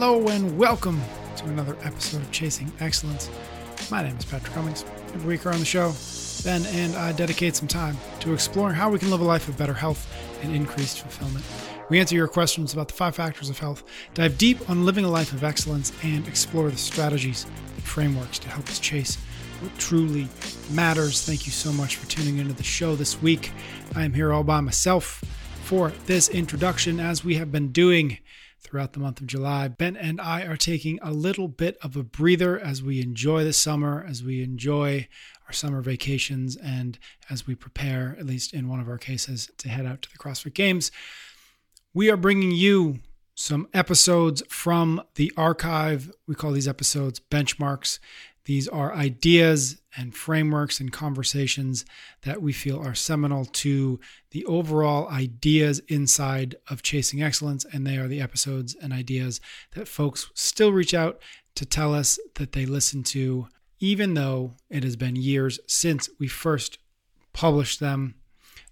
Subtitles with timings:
[0.00, 1.02] Hello and welcome
[1.34, 3.28] to another episode of Chasing Excellence.
[3.90, 4.84] My name is Patrick Cummings.
[5.12, 5.92] Every week on the show,
[6.44, 9.58] Ben and I dedicate some time to exploring how we can live a life of
[9.58, 10.06] better health
[10.40, 11.44] and increased fulfillment.
[11.90, 13.82] We answer your questions about the five factors of health,
[14.14, 17.44] dive deep on living a life of excellence, and explore the strategies
[17.74, 19.16] and frameworks to help us chase
[19.60, 20.28] what truly
[20.70, 21.26] matters.
[21.26, 23.50] Thank you so much for tuning into the show this week.
[23.96, 25.24] I am here all by myself
[25.64, 28.18] for this introduction, as we have been doing
[28.68, 29.66] throughout the month of July.
[29.66, 33.54] Ben and I are taking a little bit of a breather as we enjoy the
[33.54, 35.08] summer, as we enjoy
[35.46, 36.98] our summer vacations, and
[37.30, 40.18] as we prepare, at least in one of our cases, to head out to the
[40.18, 40.90] CrossFit Games.
[41.94, 42.98] We are bringing you
[43.34, 46.12] some episodes from the archive.
[46.26, 47.98] We call these episodes benchmarks.
[48.44, 51.84] These are ideas and frameworks and conversations
[52.22, 53.98] that we feel are seminal to
[54.30, 57.66] the overall ideas inside of Chasing Excellence.
[57.72, 59.40] And they are the episodes and ideas
[59.74, 61.20] that folks still reach out
[61.56, 63.48] to tell us that they listen to,
[63.80, 66.78] even though it has been years since we first
[67.32, 68.14] published them.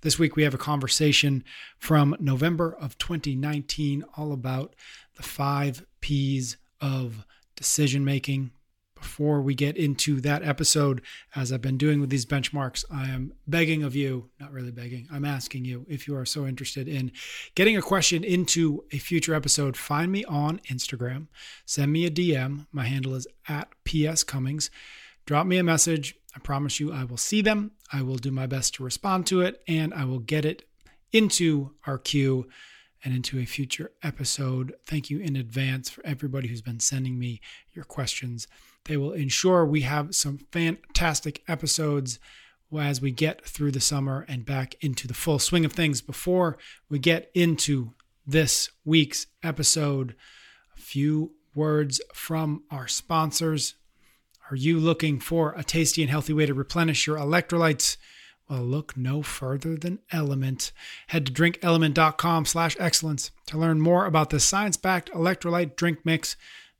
[0.02, 1.42] This week, we have a conversation
[1.78, 4.76] from November of 2019 all about
[5.16, 8.52] the five P's of decision making
[8.96, 11.02] before we get into that episode,
[11.36, 15.06] as I've been doing with these benchmarks, I am begging of you, not really begging,
[15.12, 17.12] I'm asking you if you are so interested in
[17.54, 21.28] getting a question into a future episode, find me on Instagram,
[21.64, 22.66] send me a DM.
[22.72, 24.70] My handle is at PS Cummings.
[25.26, 26.16] Drop me a message.
[26.34, 27.72] I promise you I will see them.
[27.92, 30.68] I will do my best to respond to it, and I will get it
[31.12, 32.48] into our queue
[33.04, 34.74] and into a future episode.
[34.86, 37.40] Thank you in advance for everybody who's been sending me
[37.72, 38.48] your questions.
[38.86, 42.18] They will ensure we have some fantastic episodes
[42.76, 46.00] as we get through the summer and back into the full swing of things.
[46.00, 46.58] Before
[46.88, 47.92] we get into
[48.26, 50.14] this week's episode,
[50.76, 53.74] a few words from our sponsors.
[54.50, 57.96] Are you looking for a tasty and healthy way to replenish your electrolytes?
[58.48, 60.70] Well, look no further than LMNT.
[61.08, 66.36] Head to drinklmnt.com slash excellence to learn more about the science-backed electrolyte drink mix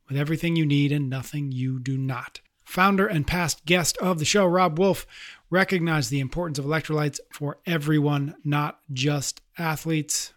[0.09, 2.41] with everything you need and nothing you do not.
[2.65, 5.07] Founder and past guest of the show, Robb Wolf,
[5.51, 10.33] recognized the importance of electrolytes for everyone, not just athletes.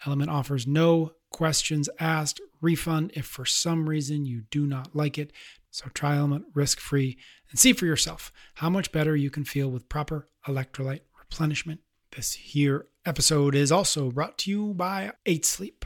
[0.04, 5.32] LMNT offers no questions asked, refund if for some reason you do not like it.
[5.70, 7.16] So try LMNT risk free
[7.50, 11.80] and see for yourself how much better you can feel with proper electrolyte replenishment.
[12.16, 15.84] This here episode is also brought to you by Eight Sleep.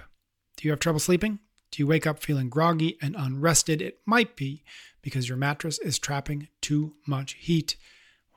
[0.57, 1.39] Do you have trouble sleeping?
[1.71, 3.83] Do you wake up feeling groggy and unrested?
[3.83, 4.65] It might be
[5.03, 7.77] because your mattress is trapping too much heat.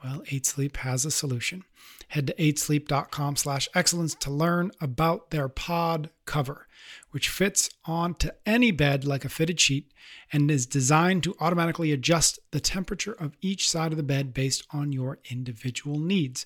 [0.03, 1.63] Well, Eight Sleep has a solution.
[2.09, 6.67] Head to 8sleep.com slash excellence to learn about their pod cover,
[7.11, 9.91] which fits onto any bed like a fitted sheet
[10.31, 14.63] and is designed to automatically adjust the temperature of each side of the bed based
[14.71, 16.45] on your individual needs.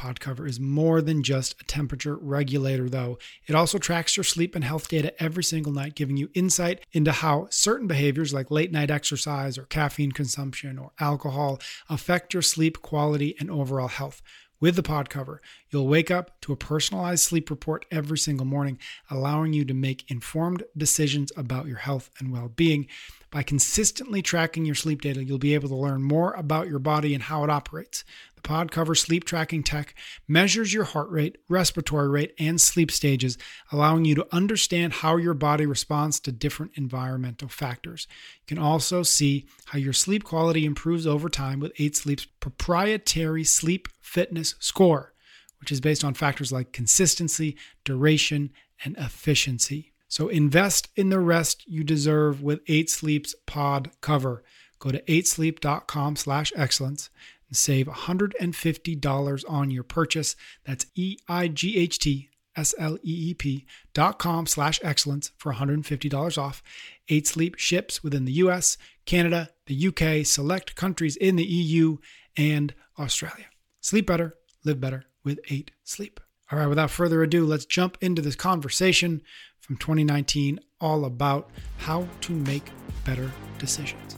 [0.00, 3.18] Pod Cover is more than just a temperature regulator, though.
[3.46, 7.12] It also tracks your sleep and health data every single night, giving you insight into
[7.12, 11.60] how certain behaviors like late night exercise or caffeine consumption or alcohol
[11.90, 14.22] affect your sleep quality and overall health.
[14.58, 18.78] With the pod cover, you'll wake up to a personalized sleep report every single morning,
[19.10, 22.86] allowing you to make informed decisions about your health and well being.
[23.30, 27.14] By consistently tracking your sleep data, you'll be able to learn more about your body
[27.14, 28.04] and how it operates.
[28.34, 29.94] The pod cover sleep tracking tech
[30.26, 33.38] measures your heart rate, respiratory rate, and sleep stages,
[33.70, 38.08] allowing you to understand how your body responds to different environmental factors.
[38.40, 43.44] You can also see how your sleep quality improves over time with Eight Sleep's proprietary
[43.44, 45.12] sleep fitness score,
[45.60, 48.50] which is based on factors like consistency, duration,
[48.84, 49.89] and efficiency.
[50.10, 54.42] So invest in the rest you deserve with Eight Sleep's pod cover.
[54.80, 57.10] Go to 8sleep.com slash excellence
[57.48, 60.34] and save $150 on your purchase.
[60.64, 63.64] That's E-I-G-H-T S-L-E-E-P
[63.94, 66.62] dot com slash excellence for $150 off.
[67.08, 68.76] Eight Sleep ships within the US,
[69.06, 71.98] Canada, the UK, select countries in the EU,
[72.36, 73.46] and Australia.
[73.80, 74.34] Sleep better,
[74.64, 76.18] live better with Eight Sleep.
[76.50, 79.22] All right, without further ado, let's jump into this conversation
[79.70, 82.72] from 2019 all about how to make
[83.04, 84.16] better decisions.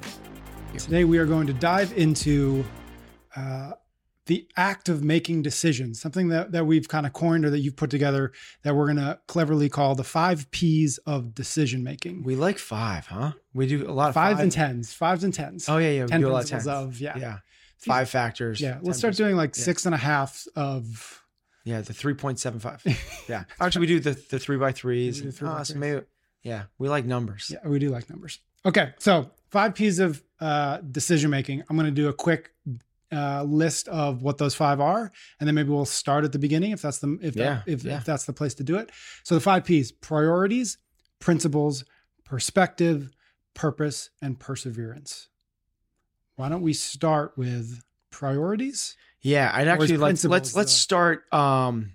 [0.79, 2.65] Today, we are going to dive into
[3.37, 3.73] uh,
[4.25, 7.77] the act of making decisions, something that, that we've kind of coined or that you've
[7.77, 8.33] put together
[8.63, 12.23] that we're going to cleverly call the five P's of decision making.
[12.23, 13.33] We like five, huh?
[13.53, 14.43] We do a lot of Fives five.
[14.45, 15.69] and tens, fives and tens.
[15.69, 16.03] Oh yeah, yeah.
[16.05, 16.67] We Ten do a lot of tens.
[16.67, 17.19] of, yeah.
[17.19, 17.39] yeah.
[17.77, 18.59] Five factors.
[18.59, 19.65] Yeah, 10 let's start doing like Yeah.
[19.65, 21.22] six and a half of.
[21.65, 22.83] Yeah, the three point seven five.
[23.29, 23.45] Yeah.
[23.61, 25.23] Actually, we do the the three by threes.
[25.23, 26.03] We three by Oh, so maybe,
[26.43, 27.51] yeah, we like numbers.
[27.53, 28.41] Yeah, we do like numbers.
[28.65, 31.63] Okay, so five P's of uh, decision making.
[31.69, 32.51] I'm going to do a quick
[33.13, 36.73] uh, list of what those five are, and then maybe we'll start at the beginning
[36.73, 37.99] if that's the if Yeah, that, if, yeah.
[37.99, 38.91] if that's the place to do it.
[39.23, 40.79] So the five P's: priorities,
[41.21, 41.85] principles,
[42.25, 43.13] perspective,
[43.55, 45.29] purpose, and perseverance.
[46.37, 48.97] Why don't we start with priorities?
[49.23, 51.33] Yeah, I'd actually like let's let's start.
[51.33, 51.93] Um,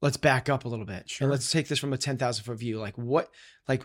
[0.00, 1.10] let's back up a little bit.
[1.10, 1.24] Sure.
[1.26, 2.78] And let's take this from a ten thousand foot view.
[2.78, 3.28] Like what?
[3.68, 3.82] Like,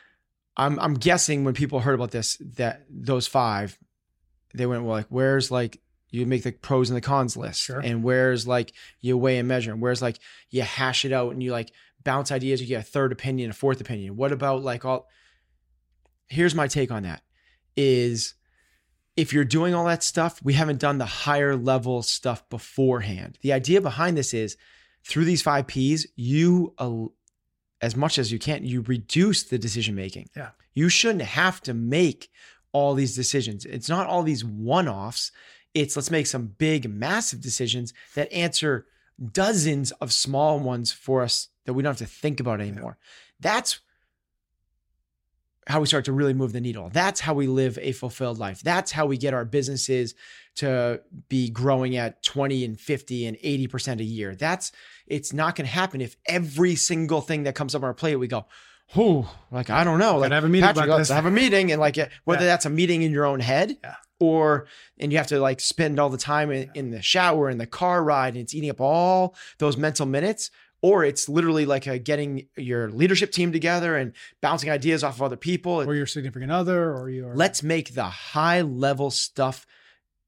[0.56, 3.78] I'm I'm guessing when people heard about this that those five,
[4.54, 5.78] they went well like where's like
[6.10, 7.80] you make the pros and the cons list, Sure.
[7.80, 10.18] and where's like you weigh and measure, and where's like
[10.50, 11.70] you hash it out and you like
[12.04, 14.16] bounce ideas, you get a third opinion, a fourth opinion.
[14.16, 15.08] What about like all?
[16.28, 17.22] Here's my take on that:
[17.76, 18.34] is
[19.16, 23.38] if you're doing all that stuff, we haven't done the higher level stuff beforehand.
[23.40, 24.56] The idea behind this is
[25.04, 26.74] through these five P's, you,
[27.80, 30.28] as much as you can, you reduce the decision making.
[30.36, 30.50] Yeah.
[30.74, 32.30] You shouldn't have to make
[32.72, 33.64] all these decisions.
[33.64, 35.32] It's not all these one offs.
[35.72, 38.86] It's let's make some big, massive decisions that answer
[39.32, 42.98] dozens of small ones for us that we don't have to think about anymore.
[43.40, 43.80] That's
[45.66, 46.88] how we start to really move the needle.
[46.92, 48.60] That's how we live a fulfilled life.
[48.62, 50.14] That's how we get our businesses
[50.56, 54.34] to be growing at 20 and 50 and 80% a year.
[54.34, 54.72] That's
[55.06, 58.16] it's not going to happen if every single thing that comes up on our plate
[58.16, 58.46] we go,
[58.94, 61.30] "Whew, like I don't know, like I have a meeting Patrick, about this." have a
[61.30, 62.46] meeting and like whether Yeah.
[62.46, 63.94] that's a meeting in your own head Yeah.
[64.20, 64.66] or
[64.98, 67.66] and you have to like spend all the time in, in the shower in the
[67.66, 70.50] car ride and it's eating up all those mental minutes
[70.82, 75.22] or it's literally like a getting your leadership team together and bouncing ideas off of
[75.22, 79.66] other people Or your significant other, or your let's make the high level stuff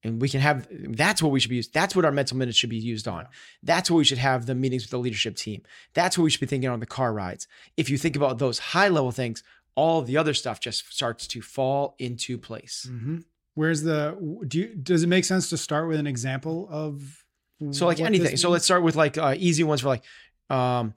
[0.04, 2.56] and we can have that's what we should be used that's what our mental minutes
[2.56, 3.26] should be used on
[3.64, 6.40] that's what we should have the meetings with the leadership team that's what we should
[6.40, 9.42] be thinking on the car rides if you think about those high level things
[9.74, 13.18] all the other stuff just starts to fall into place hmm
[13.58, 14.16] Where's the?
[14.46, 14.68] Do you?
[14.68, 17.24] Does it make sense to start with an example of?
[17.72, 18.36] So like anything.
[18.36, 20.04] So let's start with like uh, easy ones for like,
[20.50, 20.94] um,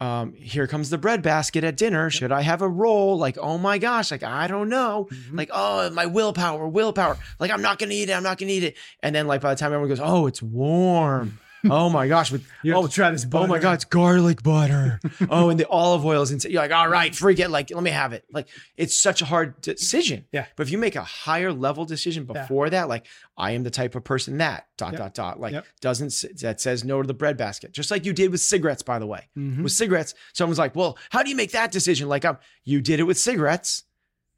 [0.00, 2.10] um, here comes the bread basket at dinner.
[2.10, 3.16] Should I have a roll?
[3.16, 5.08] Like, oh my gosh, like I don't know.
[5.10, 5.36] Mhm.
[5.38, 7.16] Like, oh my willpower, willpower.
[7.38, 8.12] Like I'm not gonna eat it.
[8.12, 8.76] I'm not gonna eat it.
[9.02, 11.38] And then like by the time everyone goes, oh, it's warm.
[11.70, 13.24] oh my gosh, with You have oh, try this.
[13.24, 13.44] Butter.
[13.44, 15.00] oh my god, it's garlic butter.
[15.30, 16.50] oh, and the olive oil is inside.
[16.52, 17.48] You're like, all right, freak it.
[17.50, 18.24] Like, let me have it.
[18.32, 20.26] Like, it's such a hard decision.
[20.32, 20.46] Yeah.
[20.56, 22.42] But if you make a higher level decision Yeah.
[22.42, 23.06] before that, like,
[23.36, 24.98] I am the type of person that dot Yep.
[25.00, 25.66] dot dot, like, Yep.
[25.80, 28.98] doesn't that says no to the bread basket, just like you did with cigarettes, by
[28.98, 29.28] the way.
[29.36, 29.62] Mhm.
[29.62, 32.08] With cigarettes, someone's like, well, how do you make that decision?
[32.08, 33.84] Like, um, you did it with cigarettes.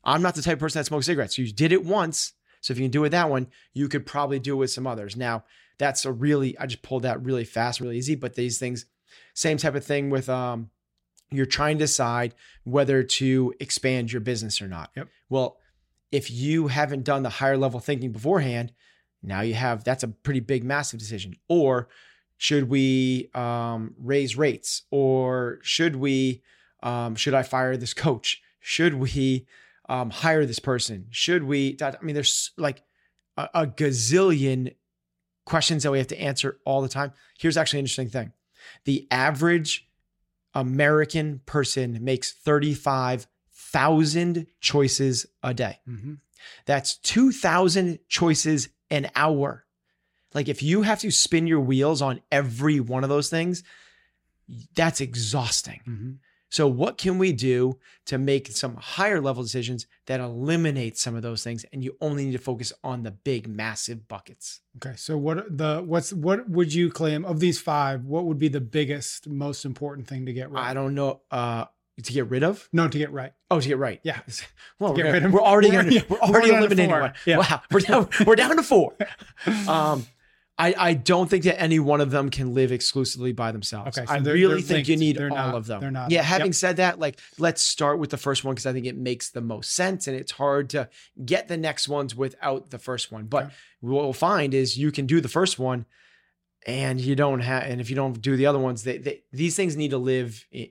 [0.04, 1.36] I'm not the type of person that smokes cigarettes.
[1.38, 2.32] You did it once.
[2.60, 4.70] So if you can do it with that one, you could probably do it with
[4.70, 5.16] some others.
[5.16, 5.44] Now,
[5.78, 8.14] that's a really, I just pulled that really fast, really easy.
[8.14, 8.86] But these things,
[9.34, 10.70] same type of thing with um,
[11.30, 14.90] you're trying to decide whether to expand your business or not.
[14.96, 15.08] Yep.
[15.28, 15.58] Well,
[16.12, 18.72] if you haven't done the higher level thinking beforehand,
[19.22, 21.34] Now you have that's a pretty big, massive decision.
[21.48, 21.88] Or
[22.36, 24.82] should we um, raise rates?
[24.90, 26.42] Or should we
[26.82, 28.42] um, should I fire this coach?
[28.60, 29.46] Should we
[29.88, 31.06] um, hire this person?
[31.10, 31.76] Should we?
[31.80, 32.82] I mean, there's like
[33.36, 34.74] a, a gazillion
[35.46, 37.12] questions that we have to answer all the time.
[37.38, 38.32] Here's actually an interesting thing:
[38.84, 39.88] the average
[40.54, 45.78] American person makes 35,000 choices a day.
[45.88, 46.14] Mm-hmm.
[46.64, 49.64] That's 2,000 choices an hour.
[50.32, 53.62] Like if you have to spin your wheels on every one of those things,
[54.74, 55.80] that's exhausting.
[55.86, 56.12] Mm-hmm.
[56.48, 61.22] So, what can we do to make some higher level decisions that eliminate some of
[61.22, 61.64] those things?
[61.72, 64.60] And you only need to focus on the big, massive buckets.
[64.76, 64.94] Okay.
[64.96, 68.04] So what the what's what would you claim of these five?
[68.04, 70.64] What would be the biggest, most important thing to get right?
[70.68, 71.64] I don't know uh,
[72.02, 72.68] to get rid of.
[72.72, 73.32] no, to get right.
[73.50, 74.00] Oh, to get right.
[74.04, 74.20] Yeah.
[74.78, 77.14] Well, we're, rid of- we're already we're- gonna, yeah, we're we're already eliminating one.
[77.24, 77.38] Yeah.
[77.38, 78.94] Wow, we're down we're down to four.
[79.66, 80.06] Um,
[80.58, 83.98] I I don't think that any one of them can live exclusively by themselves.
[83.98, 85.80] Okay, so I really think you need They're all not- of them.
[85.80, 86.10] they're not.
[86.10, 86.22] Yeah.
[86.22, 86.54] Having Yep.
[86.54, 89.40] said that, like let's start with the first one because I think it makes the
[89.42, 90.88] most sense, and it's hard to
[91.24, 93.26] get the next ones without the first one.
[93.26, 93.54] But Okay.
[93.80, 95.84] what we'll find is you can do the first one,
[96.66, 99.56] and you don't have, and if you don't do the other ones, they, they these
[99.56, 100.44] things need to live.
[100.50, 100.68] In,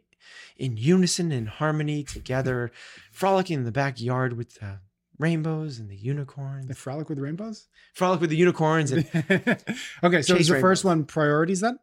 [0.58, 2.72] in unison and harmony together,
[3.12, 4.80] frolicking in the backyard with the
[5.20, 6.68] rainbows and the unicorns.
[6.68, 7.68] They frolic with rainbows.
[7.94, 9.06] Frolic with the unicorns and
[10.04, 10.22] okay.
[10.22, 11.80] So is the first one priorities then?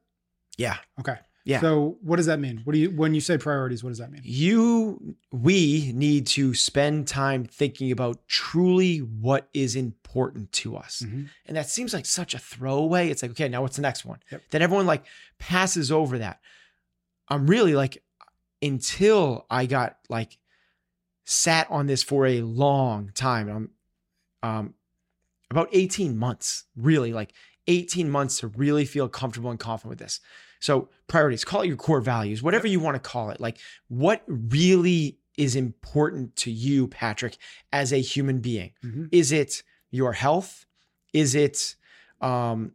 [0.58, 1.16] yeah, Okay.
[1.44, 1.60] Yeah.
[1.60, 2.60] So what does that mean?
[2.62, 3.82] What do you when you say priorities?
[3.82, 4.20] What does that mean?
[4.24, 11.02] you we need to spend time thinking about truly what is important to us.
[11.04, 11.28] Mhm.
[11.46, 13.08] And that seems like such a throwaway.
[13.08, 14.20] It's like, okay, now what's the next one?
[14.30, 14.42] Yep.
[14.52, 15.04] Then everyone like
[15.40, 16.38] passes over that.
[17.28, 18.04] I'm really like,
[18.62, 20.38] until I got like
[21.32, 23.48] sat on this for a long time.
[23.48, 23.70] I'm
[24.42, 24.74] um
[25.50, 27.34] about 18 months, really like
[27.66, 30.20] 18 months to really feel comfortable and confident with this.
[30.60, 33.40] So priorities, call it your core values, whatever you want to call it.
[33.40, 33.58] Like
[33.88, 37.36] what really is important to you, Patrick,
[37.72, 38.72] as a human being?
[38.84, 39.08] Mhm.
[39.12, 40.66] Is it your health?
[41.12, 41.76] Is it
[42.20, 42.72] um,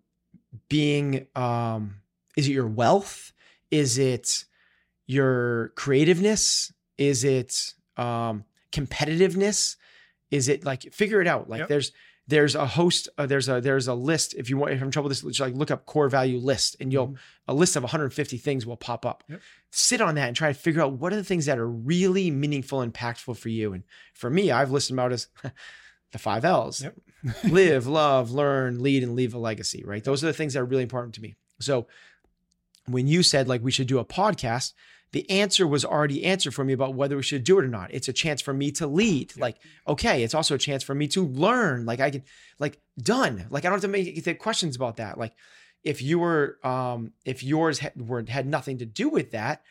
[0.70, 1.28] being?
[1.36, 2.02] Um,
[2.36, 3.34] is it your wealth?
[3.72, 4.46] Is it
[5.08, 6.72] your creativeness?
[6.98, 9.76] Is it um, competitiveness?
[10.32, 11.50] Is it like figure it out?
[11.50, 11.70] Like Yep.
[11.70, 11.92] there's
[12.30, 15.08] there's a host uh, there's a there's a list if you want if in trouble
[15.08, 17.18] with this just like look up core value list and you'll Mhm.
[17.48, 19.40] a list of 150 things will pop up Yep.
[19.72, 22.30] sit on that and try to figure out what are the things that are really
[22.30, 25.30] meaningful and impactful for you and for me i've listed them out as
[26.12, 26.96] the five l's Yep.
[27.46, 30.66] live love learn lead and leave a legacy right those are the things that are
[30.66, 31.88] really important to me so
[32.88, 34.74] when you said like we should do a podcast
[35.14, 37.94] the answer was already answered for me about whether we should do it or not.
[37.94, 39.38] It's a chance for me to lead.
[39.38, 41.86] Like okay it's also a chance for me to learn.
[41.86, 42.24] Like i can
[42.60, 43.48] like done.
[43.50, 45.18] Like i don't have to make the questions about that.
[45.18, 45.34] Like
[45.84, 49.62] if you were um if yours had, were, had nothing to do with that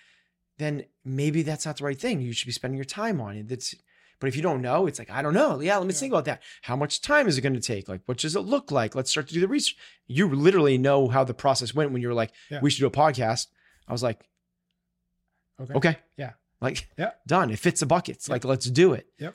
[0.58, 3.36] then maybe that's not the right thing you should be spending your time on.
[3.36, 3.74] It that's
[4.18, 5.60] but if you don't know it's like i don't know.
[5.60, 6.00] Yeah let me Yeah.
[6.00, 6.42] think about that.
[6.62, 7.88] How much time is it going to take?
[7.88, 8.94] Like what does it look like?
[8.94, 9.76] Let's start to do the research.
[10.06, 12.60] You literally know how the process went when you were like Yeah.
[12.62, 13.48] we should do a podcast.
[13.86, 14.24] I was like
[15.60, 15.74] Okay.
[15.74, 16.32] okay Yeah.
[16.60, 17.12] like Yeah.
[17.26, 19.34] done it fits the buckets like let's do it Yep.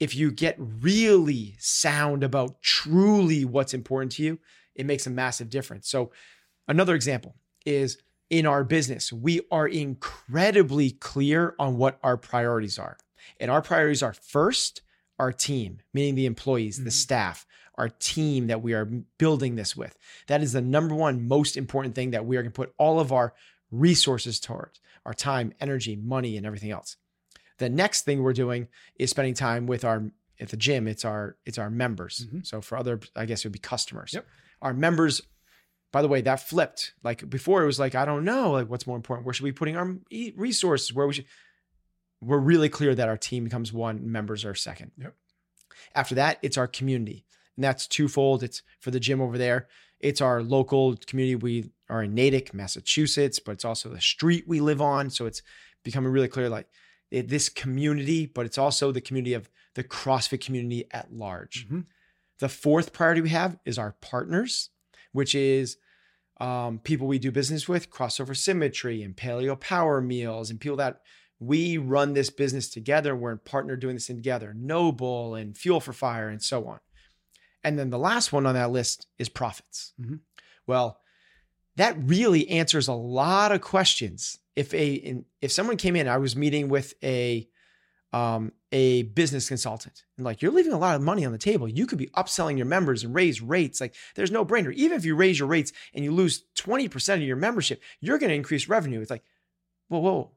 [0.00, 4.38] if you get really sound about truly what's important to you
[4.74, 6.10] it makes a massive difference so
[6.66, 7.98] another example is
[8.30, 12.96] in our business we are incredibly clear on what our priorities are
[13.38, 14.82] and our priorities are first
[15.18, 16.92] our team meaning the employees the Mhm.
[16.92, 17.46] staff
[17.76, 18.84] our team that we are
[19.18, 19.96] building this with
[20.28, 22.98] that is the number one most important thing that we are going to put all
[23.00, 23.34] of our
[23.70, 26.96] resources towards our time, energy, money, and everything else.
[27.58, 28.68] The next thing we're doing
[28.98, 30.88] is spending time with our at the gym.
[30.88, 32.26] It's our it's our members.
[32.32, 32.46] Mhm.
[32.46, 34.12] So for other, I guess it would be customers.
[34.14, 34.26] Yep.
[34.62, 35.22] Our members.
[35.92, 36.94] By the way, that flipped.
[37.04, 39.26] Like before, it was like I don't know, like what's more important.
[39.26, 39.96] Where should we be putting our
[40.36, 40.92] resources?
[40.92, 41.26] Where we should.
[42.20, 44.10] We're really clear that our team becomes one.
[44.10, 44.92] Members are second.
[44.98, 45.14] Yep.
[45.94, 48.42] After that, it's our community, and that's twofold.
[48.42, 49.68] It's for the gym over there.
[50.04, 51.34] It's our local community.
[51.34, 55.08] We are in Natick, Massachusetts, but it's also the street we live on.
[55.08, 55.40] So it's
[55.82, 56.68] becoming really clear like
[57.10, 61.66] it, this community, but it's also the community of the CrossFit community at large.
[61.68, 61.86] Mhm.
[62.38, 64.68] The fourth priority we have is our partners,
[65.12, 65.78] which is
[66.38, 71.00] um, people we do business with, Crossover Symmetry and Paleo Power Meals, and people that
[71.38, 73.16] we run this business together.
[73.16, 76.80] We're in partner doing this together, Noble and Fuel for Fire, and so on.
[77.64, 79.92] And then the last one on that list is profits.
[80.00, 80.20] Mhm.
[80.66, 81.00] Well,
[81.76, 84.38] that really answers a lot of questions.
[84.54, 87.48] If a in, if someone came in, I was meeting with a
[88.12, 90.04] um, a business consultant.
[90.16, 91.66] And like you're leaving a lot of money on the table.
[91.68, 93.80] You could be upselling your members and raise rates.
[93.80, 94.72] Like there's no brainer.
[94.72, 98.30] Even if you raise your rates and you lose 20% of your membership, you're going
[98.30, 99.00] to increase revenue.
[99.00, 99.24] It's like,
[99.88, 100.30] whoa, whoa.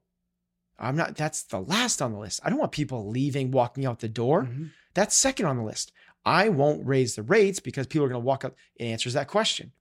[0.79, 2.39] I'm not, that's the last on the list.
[2.43, 4.43] I don't want people leaving, walking out the door.
[4.45, 4.71] Mhm.
[4.95, 5.91] That's second on the list.
[6.25, 8.55] I won't raise the rates because people are going to walk up.
[8.75, 9.71] It answers that question.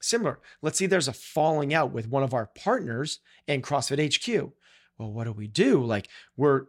[0.00, 0.40] Similar.
[0.62, 4.52] Let's see, there's a falling out with one of our partners and CrossFit HQ.
[4.98, 5.84] Well, what do we do?
[5.84, 6.64] Like, we're,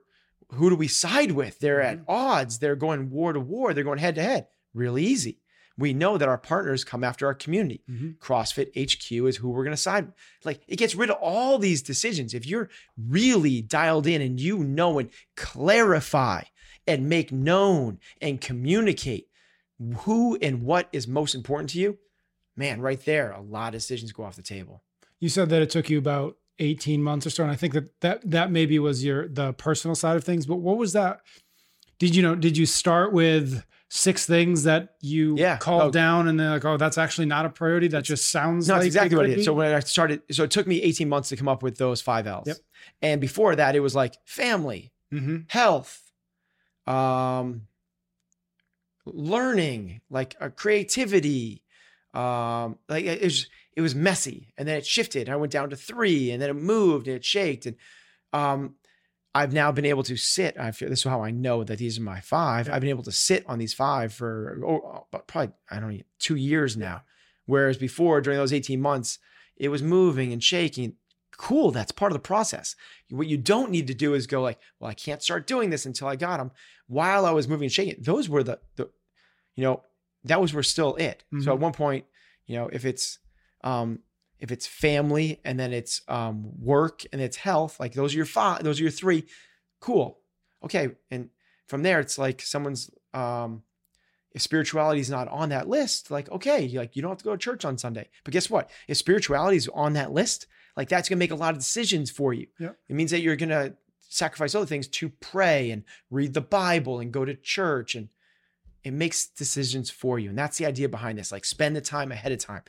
[0.49, 1.59] who do we side with?
[1.59, 2.59] They're at odds.
[2.59, 3.73] They're going war to war.
[3.73, 4.47] They're going head to head.
[4.73, 5.39] Really easy.
[5.75, 7.81] We know that our partners come after our community.
[7.89, 8.17] Mhm.
[8.19, 10.05] CrossFit HQ is who we're going to side.
[10.05, 10.13] with.
[10.43, 12.35] Like it gets rid of all these decisions.
[12.35, 16.43] If you're really dialed in and you know and clarify
[16.87, 19.27] and make known and communicate
[19.99, 21.97] who and what is most important to you,
[22.55, 24.83] man, right there, a lot of decisions go off the table.
[25.19, 27.43] You said that it took you about 18 months or so.
[27.43, 30.57] And I think that that, that maybe was your, the personal side of things, but
[30.57, 31.21] what was that?
[31.99, 35.57] Did you know, did you start with six things that you Yeah.
[35.57, 35.91] called Oh.
[35.91, 37.87] down and then like, oh, that's actually not a priority.
[37.87, 39.35] That just sounds No, like exactly what it is.
[39.37, 39.43] be?
[39.43, 42.01] So when I started, so it took me 18 months to come up with those
[42.01, 42.47] five L's.
[42.47, 42.57] Yep.
[43.01, 45.49] And before that, it was like family, Mhm.
[45.51, 46.02] health,
[46.87, 47.67] um,
[49.05, 51.63] learning, like uh, creativity.
[52.13, 55.29] Um, like it was, it was messy, and then it shifted.
[55.29, 57.75] I went down to three, and then it moved, and it shaked, and
[58.33, 58.75] um,
[59.35, 60.57] I've now been able to sit.
[60.59, 62.69] I feel this is how I know that these are my five.
[62.69, 66.01] I've been able to sit on these five for oh, oh, probably I don't know
[66.19, 67.03] two years now.
[67.45, 69.19] Whereas before, during those 18 months,
[69.57, 70.95] it was moving and shaking.
[71.43, 72.73] Cool, that's part of the process.
[73.09, 75.85] What you don't need to do is go like, well, I can't start doing this
[75.85, 76.51] until I got them.
[76.87, 78.89] While I was moving and shaking, those were the the,
[79.55, 79.83] you know,
[80.23, 81.25] that was were still it.
[81.41, 81.59] So at Mhm.
[81.59, 82.05] one point,
[82.45, 83.19] you know, if it's
[83.61, 83.99] um
[84.39, 88.25] if it's family and then it's um work and it's health, like those are your
[88.25, 89.25] five, those are your three.
[89.81, 90.19] Cool.
[90.63, 90.91] Okay.
[91.11, 91.29] And
[91.67, 93.63] from there, it's like someone's um
[94.31, 97.31] if spirituality is not on that list, like, okay, like you don't have to go
[97.31, 98.07] to church on Sunday.
[98.23, 98.69] But guess what?
[98.87, 100.47] If spirituality is on that list,
[100.77, 102.47] like that's gonna make a lot of decisions for you.
[102.59, 102.71] Yeah.
[102.89, 107.11] It means that you're gonna sacrifice other things to pray and read the Bible and
[107.11, 108.09] go to church and
[108.83, 110.29] it makes decisions for you.
[110.29, 111.31] And that's the idea behind this.
[111.31, 112.63] Like spend the time ahead of time.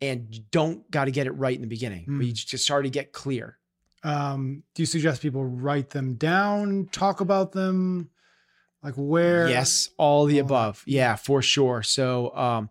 [0.00, 2.26] And you don't got to get it right in the beginning, but Mm.
[2.28, 3.58] you just start to get clear.
[4.02, 8.08] Um, do you suggest people write them down, talk about them?
[8.82, 9.50] Like where?
[9.50, 10.52] Yes, all the all that.
[10.54, 10.82] above.
[10.86, 11.82] Yeah, for sure.
[11.82, 12.70] So um,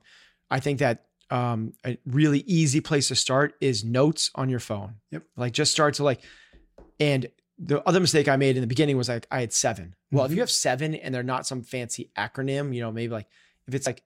[0.50, 4.96] I think that um, a really easy place to start is notes on your phone.
[5.12, 5.24] Yep.
[5.38, 6.22] Like just start to like,
[7.00, 9.96] and the other mistake I made in the beginning was like I had seven.
[10.12, 10.36] Well, if Mhm.
[10.36, 13.28] you have seven and they're not some fancy acronym, you know, maybe like
[13.68, 14.02] if it's like,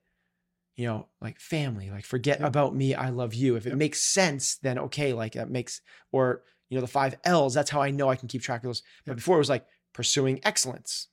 [0.76, 2.48] you know, like family, like forget Yep.
[2.48, 3.56] about me, I love you.
[3.56, 3.78] If it Yep.
[3.78, 7.80] makes sense, then okay, like that makes, or, you know, the five L's, that's how
[7.80, 8.82] I know I can keep track of those.
[9.06, 11.08] But before it was like pursuing excellence,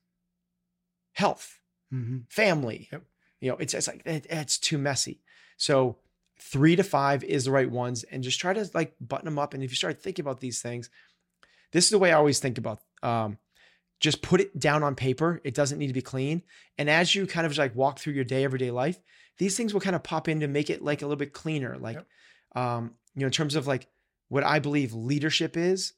[1.14, 1.60] health,
[1.94, 2.26] Mhm.
[2.30, 2.90] family.
[2.92, 3.04] Yep.
[3.40, 5.22] You know, it's it's like it, it's too messy.
[5.58, 5.98] So
[6.42, 9.54] three to five is the right ones, and just try to like button them up.
[9.54, 10.90] And if you start thinking about these things,
[11.72, 12.80] this is the way I always think about.
[13.04, 13.38] Um,
[14.00, 15.40] just put it down on paper.
[15.44, 16.42] It doesn't need to be clean.
[16.78, 19.00] And as you kind of like walk through your day, everyday life,
[19.38, 21.78] these things will kind of pop in to make it like a little bit cleaner.
[21.78, 21.98] Like,
[22.56, 22.64] Yep.
[22.64, 23.88] um, you know, in terms of like
[24.30, 25.94] what I believe leadership is,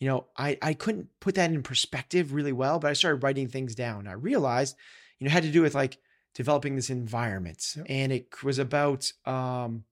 [0.00, 3.48] you know, I, I couldn't put that in perspective really well, but I started writing
[3.48, 4.08] things down.
[4.08, 4.76] I realized,
[5.18, 5.98] you know, had to do with like
[6.34, 7.74] developing this environment.
[7.76, 7.86] Yep.
[7.88, 9.84] And it was about um,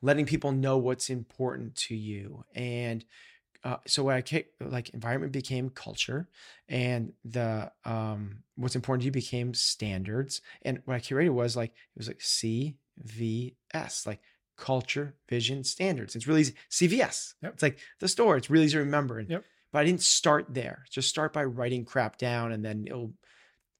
[0.00, 2.44] letting people know what's important to you.
[2.54, 3.04] And
[3.64, 6.28] uh, so what I ca- like environment became culture
[6.68, 10.40] and the um, what's important to you became standards.
[10.62, 14.20] And what I curated was like, it was like CVS, like
[14.56, 16.16] culture, vision, standards.
[16.16, 16.54] It's really easy.
[16.70, 17.34] CVS.
[17.42, 17.52] Yep.
[17.54, 18.36] It's like the store.
[18.36, 19.18] It's really easy to remember.
[19.18, 19.44] And, Yep.
[19.72, 20.84] But I didn't start there.
[20.90, 23.14] Just start by writing crap down and then it'll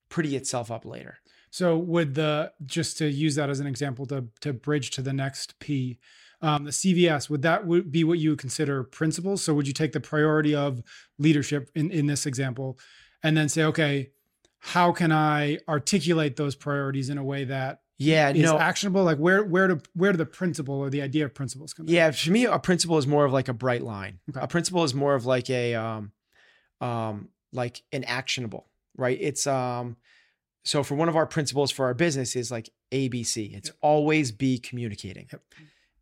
[0.08, 1.18] pretty itself up later.
[1.52, 5.12] So would the just to use that as an example to to bridge to the
[5.12, 5.98] next P,
[6.40, 9.44] um, the CVS would that would be what you would consider principles?
[9.44, 10.82] So would you take the priority of
[11.18, 12.78] leadership in in this example,
[13.22, 14.12] and then say, okay,
[14.60, 18.58] how can I articulate those priorities in a way that Yeah, is no.
[18.58, 19.04] actionable?
[19.04, 21.84] Like where where do where do the principle or the idea of principles come?
[21.86, 24.20] Yeah, for me, a principle is more of like a bright line.
[24.30, 24.40] Okay.
[24.42, 26.12] A principle is more of like a um,
[26.80, 29.18] um, like an actionable, right?
[29.20, 29.96] It's um,
[30.64, 33.54] so for one of our principles for our business is like ABC.
[33.54, 33.76] It's Yep.
[33.80, 35.26] always be communicating.
[35.32, 35.42] Yep.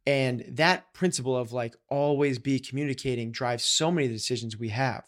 [0.07, 4.70] And that principle of like always be communicating drives so many of the decisions we
[4.70, 5.05] have.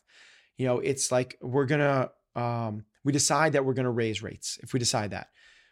[0.58, 4.72] You know, it's like we're gonna um, we decide that we're gonna raise rates if
[4.72, 5.28] we decide that.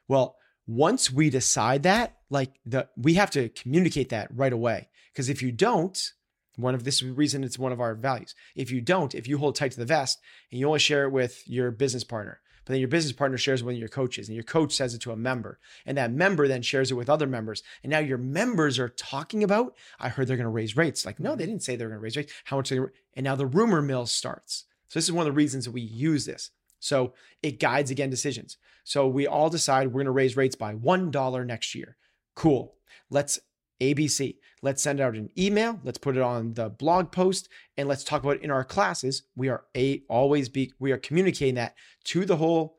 [0.08, 4.88] Well, once we decide that, like the we have to communicate that right away.
[5.12, 6.12] Because if you don't,
[6.56, 8.34] One of this reason it's one of our values.
[8.54, 10.18] If you don't, if you hold tight to the vest
[10.50, 13.62] and you only share it with your business partner, but then your business partner shares
[13.62, 16.46] it with your coaches, and your coach says it to a member, and that member
[16.46, 20.26] then shares it with other members, and now your members are talking about, I heard
[20.26, 21.04] they're going to raise rates.
[21.04, 22.32] Like, no, they didn't say they're going to raise rates.
[22.44, 22.72] How much?
[22.72, 24.66] Are they, and now the rumor mill starts.
[24.88, 26.50] So this is one of the reasons that we use this.
[26.80, 28.56] So it guides again decisions.
[28.84, 31.96] So we all decide we're going to raise rates by $1 next year.
[32.34, 32.74] Cool.
[33.10, 33.38] Let's
[33.80, 34.36] ABC.
[34.62, 35.80] Let's send out an email.
[35.84, 39.22] Let's put it on the blog post and let's talk about it in our classes.
[39.34, 42.76] We are a always be we are communicating that to the whole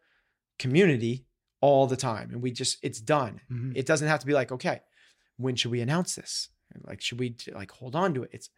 [0.60, 1.26] community
[1.60, 2.30] all the time.
[2.32, 3.42] And we just it's done.
[3.52, 3.74] Mhm.
[3.76, 4.82] It doesn't have to be like, okay,
[5.38, 6.50] when should we announce this?
[6.84, 8.30] Like, should we like hold on to it?
[8.32, 8.50] It's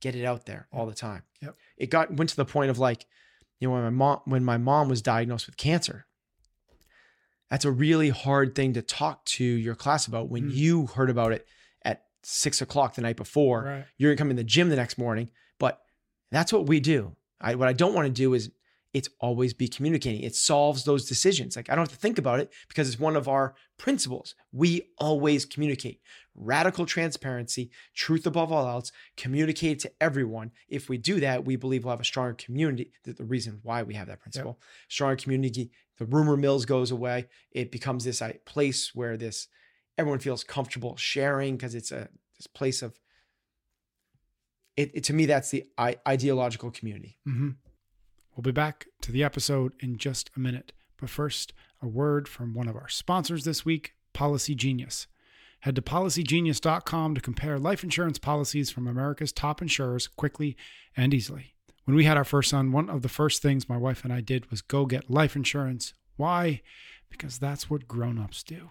[0.00, 1.22] get it out there all the time.
[1.42, 1.56] Yep.
[1.76, 3.04] It got went to the point of like,
[3.58, 6.06] you know, when my mom when my mom was diagnosed with cancer,
[7.50, 10.54] that's a really hard thing to talk to your class about when Mm.
[10.54, 11.46] you heard about it
[12.22, 13.64] six o'clock the night before.
[13.64, 13.84] Right.
[13.96, 15.80] You're gonna come in the gym the next morning, but
[16.30, 17.16] that's what we do.
[17.40, 18.50] I, what I don't want to do is
[18.92, 20.22] it's always be communicating.
[20.22, 21.56] It solves those decisions.
[21.56, 24.34] Like I don't have to think about it because it's one of our principles.
[24.52, 26.00] We always communicate.
[26.34, 30.50] Radical transparency, truth above all else, communicate to everyone.
[30.68, 32.92] If we do that, we believe we'll have a stronger community.
[33.04, 35.70] The, the reason why we have that principle, stronger community.
[35.98, 37.28] The rumor mills goes away.
[37.52, 39.48] It becomes this place where this
[39.98, 42.98] everyone feels comfortable sharing because it's a this place of
[44.76, 45.64] it, it- to me that's the
[46.06, 47.50] ideological community hmm
[48.36, 50.72] We'll be back to the episode in just a minute.
[50.98, 55.08] But first, a word from one of our sponsors this week, Policygenius.
[55.58, 60.56] Head to policygenius.com to compare life insurance policies from America's top insurers quickly
[60.96, 61.54] and easily.
[61.84, 64.20] When we had our first son, one of the first things my wife and I
[64.22, 65.92] did was go get life insurance.
[66.16, 66.62] Why?
[67.10, 68.70] Because that's what grown-ups do.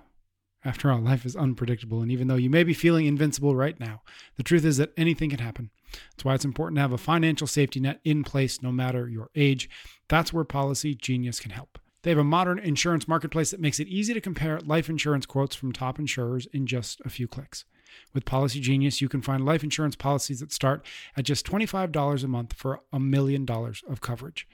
[0.66, 4.02] After all, life is unpredictable, and even though you may be feeling invincible right now,
[4.36, 5.72] the truth is that anything can happen.
[6.12, 9.30] That's why it's important to have a financial safety net in place no matter your
[9.36, 9.70] age.
[10.10, 11.80] That's where Policygenius can help.
[12.04, 15.56] They have a modern insurance marketplace that makes it easy to compare life insurance quotes
[15.56, 17.66] from top insurers in just a few clicks.
[18.14, 22.54] With Policygenius, you can find life insurance policies that start at just $25 a month
[22.54, 24.48] for a million dollars of coverage.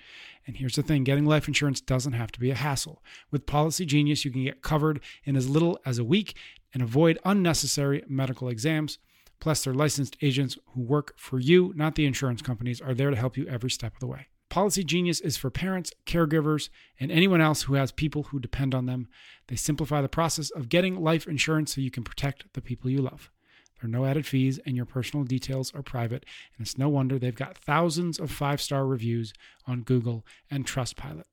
[0.45, 3.01] And here's the thing getting life insurance doesn't have to be a hassle.
[3.31, 6.35] With Policygenius, you can get covered in as little as a week
[6.73, 8.99] and avoid unnecessary medical exams.
[9.39, 13.15] Plus, their licensed agents who work for you, not the insurance companies, are there to
[13.15, 14.27] help you every step of the way.
[14.55, 19.09] Policygenius is for parents, caregivers, and anyone else who has people who depend on them.
[19.47, 23.01] They simplify the process of getting life insurance so you can protect the people you
[23.01, 23.29] love.
[23.75, 26.25] There are no added fees, and your personal details are private.
[26.57, 29.33] And it's no wonder they've got thousands of five star reviews
[29.67, 31.25] on Google and Trustpilot.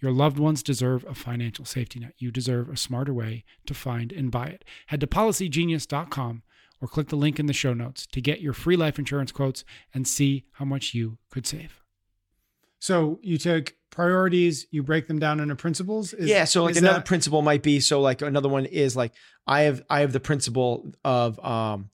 [0.00, 2.14] Your loved ones deserve a financial safety net.
[2.16, 4.64] You deserve a smarter way to find and buy it.
[4.86, 6.44] Head to policygenius.com
[6.80, 9.64] or click the link in the show notes to get your free life insurance quotes
[9.92, 11.79] and see how much you could save.
[12.80, 16.12] So you take priorities, you break them down into principles.
[16.12, 19.12] Is- yeah so like another that- principle might be so like another one is like
[19.46, 21.90] i have i have the principle of um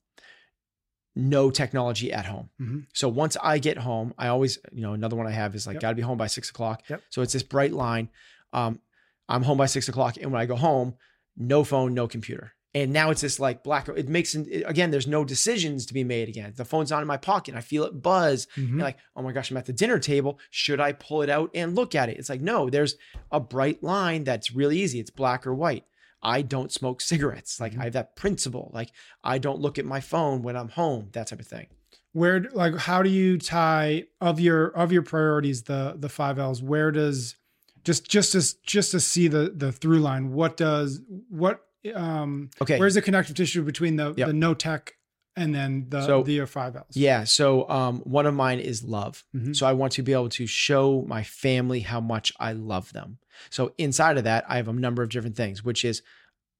[1.15, 2.85] no technology at home Mhm.
[2.93, 5.75] so once i get home i always you know another one i have is like
[5.75, 5.81] Yep.
[5.81, 7.01] gotta be home by six o'clock Yep.
[7.09, 8.09] so it's this bright line
[8.53, 8.79] um
[9.27, 10.93] i'm home by six o'clock and when i go home
[11.35, 15.07] no phone no computer and now it's this like black it makes it, again there's
[15.17, 18.01] no decisions to be made again the phone's not in my pocket i feel it
[18.09, 18.69] buzz Mhm.
[18.71, 20.33] you're like, oh my gosh, I'm at the dinner table.
[20.51, 22.17] Should I pull it out and look at it?
[22.19, 22.95] It's like, no, there's
[23.31, 24.99] a bright line that's really easy.
[24.99, 25.85] It's black or white.
[26.21, 27.59] I don't smoke cigarettes.
[27.59, 27.81] Like Mhm.
[27.81, 28.65] I have that principle.
[28.73, 28.91] Like
[29.23, 31.67] I don't look at my phone when I'm home, that type of thing.
[32.13, 36.61] where like how do you tie of your of your priorities the the five L's
[36.71, 37.35] where does
[37.83, 38.41] just just to
[38.75, 41.55] just to see the the through line what does what
[41.95, 42.77] um Okay.
[42.79, 44.27] where's the connective tissue between the Yep.
[44.27, 44.93] the no tech
[45.35, 47.23] and then the So- the five L's yeah.
[47.23, 49.23] So um, one of mine is love.
[49.35, 49.55] Mhm.
[49.55, 53.19] So I want to be able to show my family how much I love them.
[53.51, 56.01] So inside of that, I have a number of different things, which is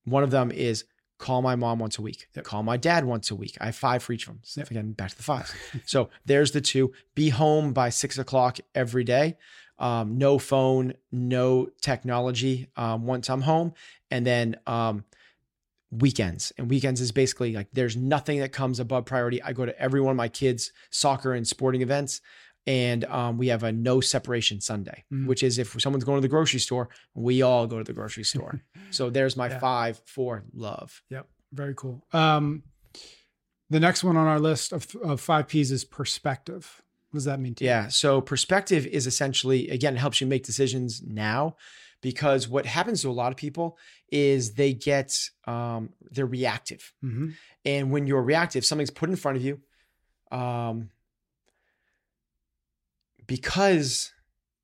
[0.06, 0.86] one of them is
[1.18, 2.46] call my mom once a week, Yep.
[2.46, 3.58] call my dad once a week.
[3.60, 4.40] I have five for each of them.
[4.44, 4.70] So Yep.
[4.72, 5.52] again, back to the five.
[5.88, 6.94] so there's the two.
[7.16, 9.38] Be home by six o'clock every day.
[9.80, 13.74] Um, no phone, no technology um, once I'm home,
[14.10, 15.04] and then um,
[15.92, 16.52] weekends.
[16.58, 19.42] And weekends is basically like there's nothing that comes above priority.
[19.42, 22.22] I go to every one of my kids' soccer and sporting events,
[22.66, 25.28] and um, we have a no separation Sunday, Mhm.
[25.28, 28.24] which is if someone's going to the grocery store, we all go to the grocery
[28.26, 28.62] store.
[28.90, 29.60] so there's my Yeah.
[29.60, 31.02] five for love.
[31.10, 31.28] Yep.
[31.54, 32.04] Very cool.
[32.12, 32.64] Um,
[33.70, 36.82] the next one on our list of, of five P's is perspective.
[37.12, 37.70] What does that mean to you?
[37.70, 37.88] Yeah.
[37.88, 41.56] So perspective is essentially, again, it helps you make decisions now
[42.02, 43.78] because what happens to a lot of people
[44.12, 46.94] is they get, um, they're reactive.
[47.04, 47.34] Mhm.
[47.66, 49.62] And when you're reactive, something's put in front of you.
[50.32, 50.90] Um,
[53.26, 54.14] because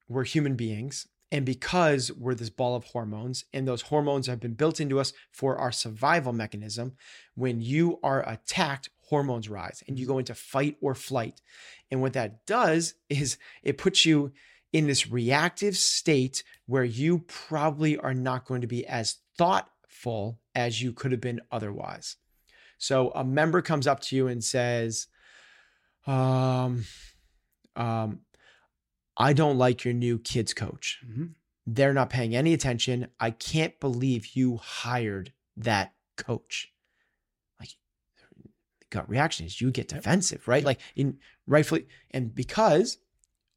[0.07, 4.53] we're human beings and because we're this ball of hormones and those hormones have been
[4.53, 6.93] built into us for our survival mechanism,
[7.35, 11.41] when you are attacked, hormones rise and you go into fight or flight.
[11.91, 14.31] And what that does is it puts you
[14.71, 20.81] in this reactive state where you probably are not going to be as thoughtful as
[20.81, 22.17] you could have been otherwise.
[22.77, 25.07] So a member comes up to you and says,
[26.05, 26.85] um,
[27.75, 28.19] um,
[29.15, 30.99] I don't like your new kids coach.
[31.07, 31.25] Mm-hmm.
[31.65, 33.07] They're not paying any attention.
[33.19, 36.72] I can't believe you hired that coach.
[38.93, 40.61] Gut reaction is you get defensive, right?
[40.61, 40.65] Yep.
[40.67, 42.99] Like in rightfully, and because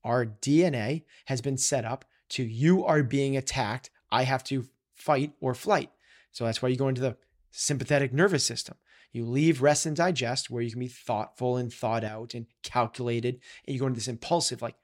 [0.03, 5.35] our DNA has been set up to you are being attacked, I have to fight
[5.43, 5.91] or flight.
[6.33, 7.19] So that's why you go into the
[7.51, 8.77] sympathetic nervous system.
[9.13, 13.39] You leave rest and digest where you can be thoughtful and thought out and calculated,
[13.67, 14.77] and you go into this impulsive, like,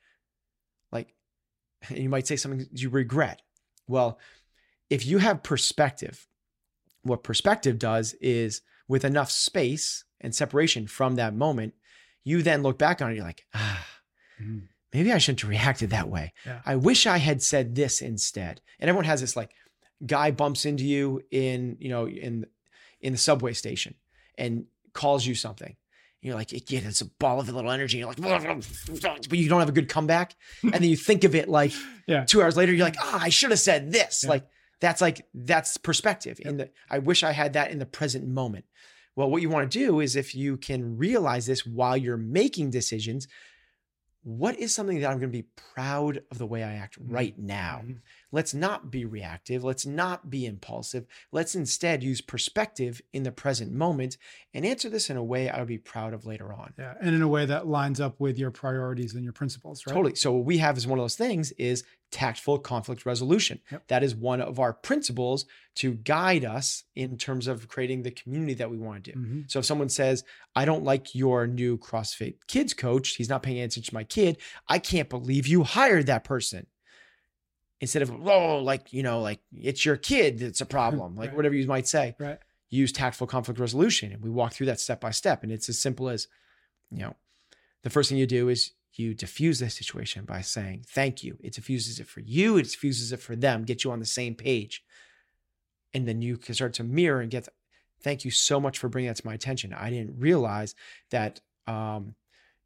[0.91, 1.15] like
[1.89, 3.41] and you might say something you regret.
[3.89, 4.19] Well,
[4.91, 6.27] if you have perspective,
[7.05, 11.75] what perspective does is with enough space and separation from that moment,
[12.25, 13.87] you then look back on it, you're like, ah,
[14.41, 14.69] Mhm.
[14.93, 16.33] maybe I shouldn't have reacted that way.
[16.47, 16.63] Yeah.
[16.65, 18.61] I wish I had said this instead.
[18.79, 19.51] And everyone has this like
[20.07, 22.47] guy bumps into you in, you know, in
[23.01, 23.95] in the subway station
[24.39, 25.77] and calls you something.
[26.21, 27.99] You're like, yeah, it's a ball of little energy.
[27.99, 30.37] You're like, but you don't have a good comeback.
[30.63, 31.73] And then you think of it like
[32.07, 32.25] Yeah.
[32.25, 34.23] two hours later, you're like, ah, I should have said this.
[34.23, 34.31] Yeah.
[34.31, 34.47] Like
[34.81, 36.39] that's like that's perspective.
[36.41, 38.65] In the I wish I had that in the present moment.
[39.17, 42.71] Well, what you want to do is if you can realize this while you're making
[42.71, 43.29] decisions,
[44.25, 47.13] what is something that I'm going to be proud of the way I act Mhm.
[47.13, 47.83] right now?
[47.85, 47.99] Mhm.
[48.31, 49.65] Let's not be reactive.
[49.65, 51.07] Let's not be impulsive.
[51.33, 54.17] Let's instead use perspective in the present moment
[54.55, 56.73] and answer this in a way I would be proud of later on.
[56.79, 56.95] Yeah.
[57.01, 59.93] And in a way that lines up with your priorities and your principles, right?
[59.95, 60.15] Totally.
[60.15, 63.59] So what we have as one of those things is tactful conflict resolution.
[63.73, 63.89] Yep.
[63.89, 65.47] That is one of our principles
[65.77, 69.19] to guide us in terms of creating the community that we want to do.
[69.19, 69.51] Mhm.
[69.51, 70.23] So if someone says,
[70.55, 74.37] I don't like your new CrossFit kids coach, he's not paying attention to my kid,
[74.69, 76.67] I can't believe you hired that person.
[77.81, 81.37] Instead of, oh, like, you know, like it's your kid that's a problem, like Right.
[81.37, 82.39] whatever you might say, Right.
[82.71, 84.13] use tactful conflict resolution.
[84.13, 85.43] And we walk through that step by step.
[85.43, 86.29] And it's as simple as,
[86.91, 87.17] you know,
[87.83, 91.39] the first thing you do is you diffuse the situation by saying thank you.
[91.41, 94.35] It diffuses it for you, it diffuses it for them, get you on the same
[94.35, 94.85] page.
[95.95, 97.49] And then you can start to mirror and get,
[98.03, 99.75] thank you so much for bringing that to my attention.
[99.75, 100.75] I didn't realize
[101.11, 102.15] that um,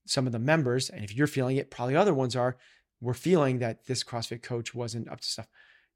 [0.04, 2.56] some of the members, and if you're feeling it, probably other ones are,
[3.00, 5.48] were feeling that this CrossFit coach wasn't up to stuff.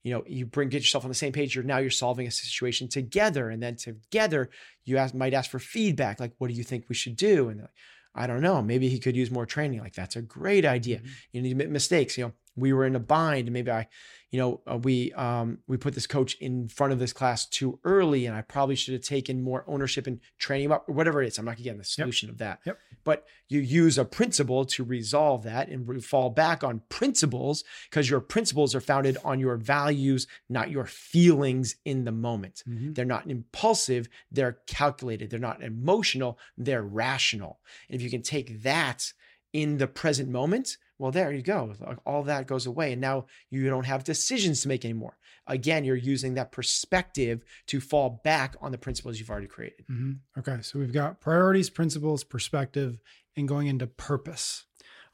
[0.03, 1.55] You know, you bring get yourself on the same page.
[1.55, 4.49] You're now you're solving a situation together, and then together
[4.85, 7.61] you ask, might ask for feedback, like, "What do you think we should do?" And
[7.61, 7.71] like,
[8.15, 8.61] I don't know.
[8.63, 9.81] Maybe he could use more training.
[9.81, 11.01] Like that's a great idea.
[11.01, 11.09] Mhm.
[11.33, 12.19] You need to make mistakes.
[12.19, 13.51] You know, we were in a bind.
[13.51, 13.89] Maybe I,
[14.31, 17.79] you know, uh, we um we put this coach in front of this class too
[17.85, 21.23] early, and I probably should have taken more ownership and training him up, or whatever
[21.23, 21.39] it is.
[21.39, 22.61] I'm not getting the solution of that.
[22.65, 22.79] Yep.
[23.03, 28.21] But you use a principle to resolve that and fall back on principles because your
[28.21, 32.63] principles are founded on your values, not your feelings in the moment.
[32.69, 32.95] Mhm.
[32.95, 35.31] They're not impulsive, they're calculated.
[35.31, 37.61] They're not emotional, they're rational.
[37.89, 39.13] And if you can take that
[39.53, 41.73] in the present moment, well, there you go.
[42.05, 42.93] All that goes away.
[42.93, 45.17] And now you don't have decisions to make anymore.
[45.47, 49.87] Again, you're using that perspective to fall back on the principles you've already created.
[49.91, 50.19] Mhm.
[50.39, 50.59] Okay.
[50.61, 53.01] So we've got priorities, principles, perspective,
[53.35, 54.67] and going into purpose.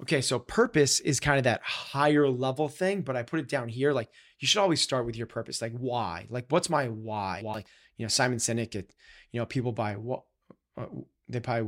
[0.02, 3.68] Okay, so purpose is kind of that higher level thing, but I put it down
[3.68, 3.92] here.
[3.92, 5.62] Like you should always start with your purpose.
[5.62, 6.26] Like why?
[6.28, 7.40] Like what's my why?
[7.42, 7.64] Why?
[7.96, 8.74] You know, Simon Sinek.
[8.74, 8.92] It,
[9.32, 10.24] you know, people buy what
[10.76, 10.86] uh,
[11.28, 11.62] they buy.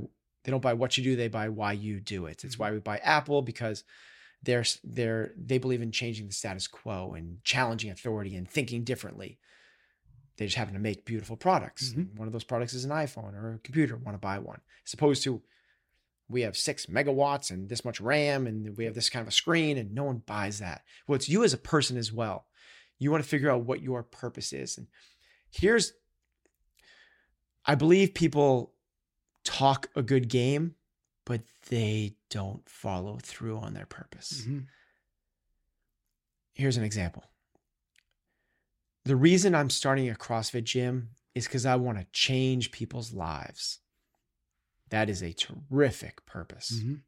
[0.49, 1.15] They don't buy what you do.
[1.15, 2.43] They buy why you do it.
[2.43, 3.85] It's why we buy Apple because
[4.43, 9.39] they're they're they believe in changing the status quo and challenging authority and thinking differently.
[10.39, 11.93] They just happen to make beautiful products.
[11.93, 12.17] Mhm.
[12.17, 13.99] One of those products is an iPhone or a computer.
[13.99, 15.43] Want to buy one, as opposed to
[16.31, 19.33] we have six megawatts and this much RAM and we have this kind of a
[19.33, 20.83] screen and no one buys that.
[21.07, 22.47] Well, it's you as a person as well.
[22.99, 24.79] You want to figure out what your purpose is.
[24.79, 24.87] And
[25.51, 25.93] here's,
[27.67, 28.73] I believe people
[29.49, 30.75] talk a good game,
[31.25, 34.43] but they don't follow through on their purpose.
[34.43, 34.67] Mhm.
[36.53, 37.25] Here's an example.
[39.05, 43.79] The reason I'm starting a CrossFit gym is because I want to change people's lives.
[44.91, 46.73] That is a terrific purpose.
[46.73, 47.03] Mhm.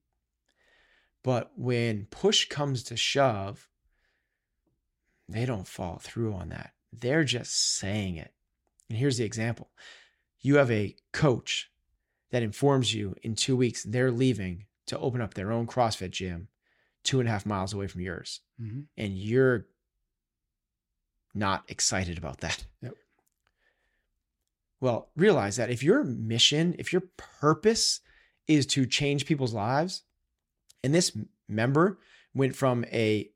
[1.23, 3.69] But when push comes to shove,
[5.29, 6.75] they don't follow through on that.
[6.91, 8.35] They're just saying it.
[8.89, 9.71] And here's the example
[10.41, 11.71] you have a coach
[12.31, 16.49] that informs you in two weeks they're leaving to open up their own CrossFit gym.
[17.03, 18.87] two and a half miles away from yours Mhm.
[18.99, 19.67] and you're
[21.35, 22.67] not excited about that.
[22.83, 22.95] Yep.
[24.81, 28.01] Well, realize that if your mission, if your purpose
[28.47, 30.03] is to change people's lives,
[30.85, 31.17] and this
[31.49, 31.99] member
[32.35, 33.31] went from a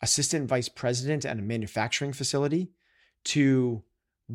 [0.00, 2.70] assistant vice president at a manufacturing facility
[3.24, 3.82] to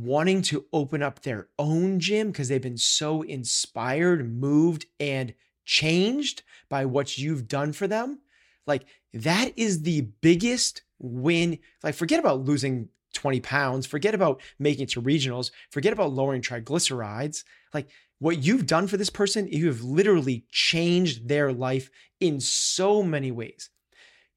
[0.04, 5.34] wanting to open up their own gym because they've been so inspired, moved, and
[5.66, 8.20] changed by what you've done for them.
[8.66, 11.60] Like that is the biggest win.
[11.84, 16.42] Like forget about losing 20 pounds, forget about making it to regionals, forget about lowering
[16.42, 17.44] triglycerides.
[17.74, 23.02] Like what you've done for this person, you have literally changed their life in so
[23.02, 23.70] many ways.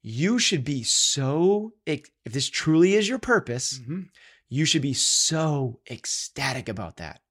[0.01, 4.09] You should be so, if this truly is your purpose, Mhm.
[4.53, 7.21] You should be so ecstatic about that.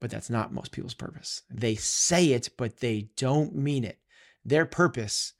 [0.00, 1.42] But that's not most people's purpose.
[1.50, 3.98] They say it, but they don't mean it.
[4.44, 5.32] Their purpose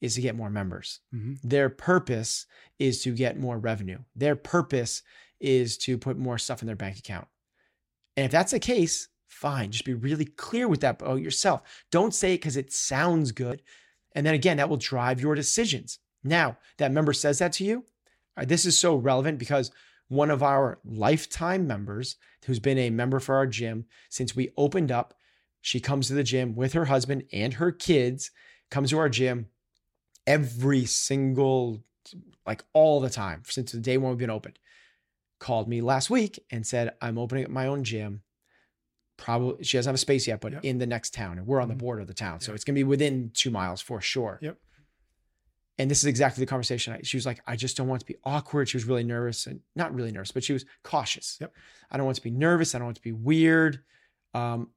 [0.00, 1.00] is to get more members.
[1.12, 1.38] Mhm.
[1.42, 2.46] Their purpose
[2.78, 3.98] is to get more revenue.
[4.14, 5.02] Their purpose
[5.40, 7.26] is to put more stuff in their bank account.
[8.16, 9.72] And if that's the case, fine.
[9.72, 11.62] Just be really clear with that about yourself.
[11.90, 13.62] Don't say it because it sounds good.
[14.12, 15.98] And then again, that will drive your decisions.
[16.22, 17.86] Now, that member says that to you.
[18.36, 19.70] uh, This is so relevant because
[20.12, 24.92] one of our lifetime members, who's been a member for our gym since we opened
[24.92, 25.14] up,
[25.62, 28.30] she comes to the gym with her husband and her kids,
[28.70, 29.46] comes to our gym
[30.26, 31.82] every single,
[32.46, 34.52] like all the time since the day when we've been open.
[35.40, 38.22] Called me last week and said, I'm opening up my own gym.
[39.16, 40.64] Probably she doesn't have a space yet, but Yep.
[40.64, 41.38] in the next town.
[41.38, 41.78] And we're on the Mhm.
[41.78, 42.40] border of the town.
[42.40, 44.38] So it's gonna be within two miles for sure.
[44.42, 44.58] Yep.
[45.78, 46.92] And this is exactly the conversation.
[46.92, 48.68] I, she was like, I just don't want to be awkward.
[48.68, 51.38] She was really nervous and not really nervous, but she was cautious.
[51.40, 51.52] Yep.
[51.90, 52.74] I don't want to be nervous.
[52.74, 53.80] I don't want to be weird.
[54.34, 54.68] Um,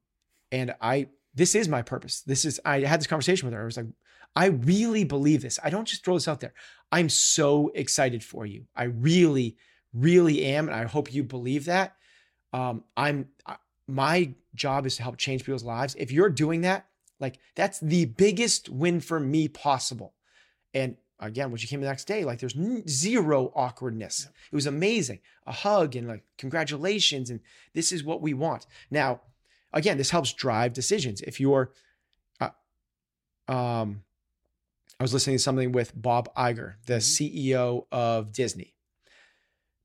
[0.50, 2.22] and I, this is my purpose.
[2.22, 3.62] This is, I had this conversation with her.
[3.62, 3.86] I was like,
[4.34, 5.58] I really believe this.
[5.62, 6.54] I don't just throw this out there.
[6.90, 8.64] I'm so excited for you.
[8.74, 9.56] I really,
[9.92, 10.68] really am.
[10.68, 11.96] And I hope you believe that.
[12.52, 13.56] Um, I'm, I,
[13.86, 15.94] my job is to help change people's lives.
[15.98, 16.86] If you're doing that,
[17.20, 20.14] like that's the biggest win for me possible.
[20.76, 24.28] And again, when she came the next day, like there's zero awkwardness.
[24.52, 25.20] It was amazing.
[25.46, 27.30] A hug and like, congratulations.
[27.30, 27.40] And
[27.72, 28.66] this is what we want.
[28.90, 29.22] Now,
[29.72, 31.22] again, this helps drive decisions.
[31.22, 31.72] If you're,
[32.42, 32.50] uh,
[33.48, 34.02] um,
[35.00, 38.74] I was listening to something with Bob Iger, the CEO of Disney.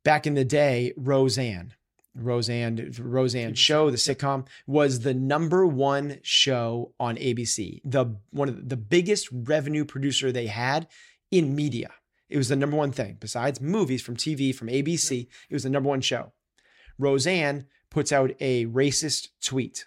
[0.03, 1.73] Back in the day, Roseanne,
[2.15, 7.81] Roseanne, Roseanne show, the sitcom was the number one show on ABC.
[7.85, 10.87] The one of the, biggest revenue producer they had
[11.29, 11.91] in media.
[12.29, 15.27] It was the number one thing besides movies from TV from ABC.
[15.49, 16.33] It was the number one show.
[16.97, 19.85] Roseanne puts out a racist tweet.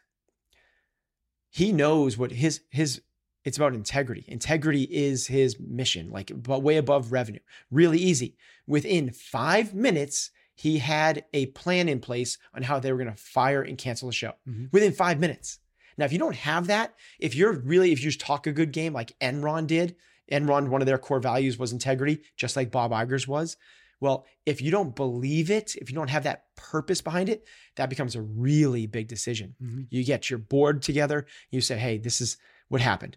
[1.51, 3.03] He knows what his his
[3.45, 4.25] it's about integrity.
[4.27, 7.41] Integrity is his mission, like but way above revenue.
[7.71, 8.37] Really easy.
[8.67, 13.21] Within 5 minutes, he had a plan in place on how they were going to
[13.21, 14.33] fire and cancel the show.
[14.49, 14.73] Mhm.
[14.73, 15.59] Within 5 minutes.
[15.97, 18.73] Now, if you don't have that, if you're really if you just talk a good
[18.73, 19.97] game like Enron did,
[20.31, 23.57] Enron one of their core values was integrity, just like Bob Iger's was.
[24.01, 27.89] Well, if you don't believe it, if you don't have that purpose behind it, that
[27.91, 29.55] becomes a really big decision.
[29.63, 29.87] Mhm.
[29.91, 32.37] You get your board together, you say, hey, this is
[32.69, 33.17] what happened.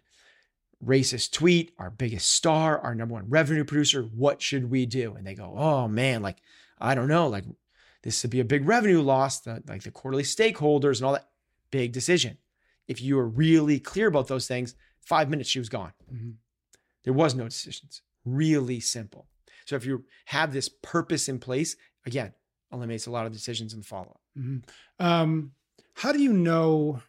[0.84, 4.02] Racist tweet, our biggest star, our number one revenue producer.
[4.02, 5.14] What should we do?
[5.14, 6.38] And they go, oh man, like,
[6.80, 7.44] I don't know, like
[8.02, 11.28] this would be a big revenue loss, the, like the quarterly stakeholders and all that.
[11.70, 12.38] Big decision.
[12.86, 15.92] If you were really clear about those things, five minutes, she was gone.
[16.12, 16.34] Mhm.
[17.04, 18.02] There was no decisions.
[18.24, 19.28] Really simple.
[19.66, 22.32] So if you have this purpose in place, again,
[22.72, 24.20] eliminates a lot of decisions in the follow up.
[24.38, 24.64] Mhm.
[24.98, 25.52] Um,
[25.94, 27.02] how do you know?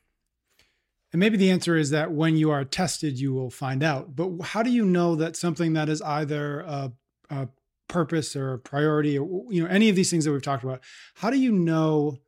[1.12, 4.16] And maybe the answer is that when you are tested, you will find out.
[4.16, 6.94] But how do you know that something that is either a,
[7.30, 7.50] a
[7.90, 10.82] purpose or priority, or you know, any of these things that we've talked about?
[11.16, 12.20] How do you know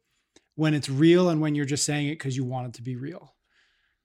[0.55, 2.97] when it's real and when you're just saying it because you want it to be
[2.97, 3.33] real?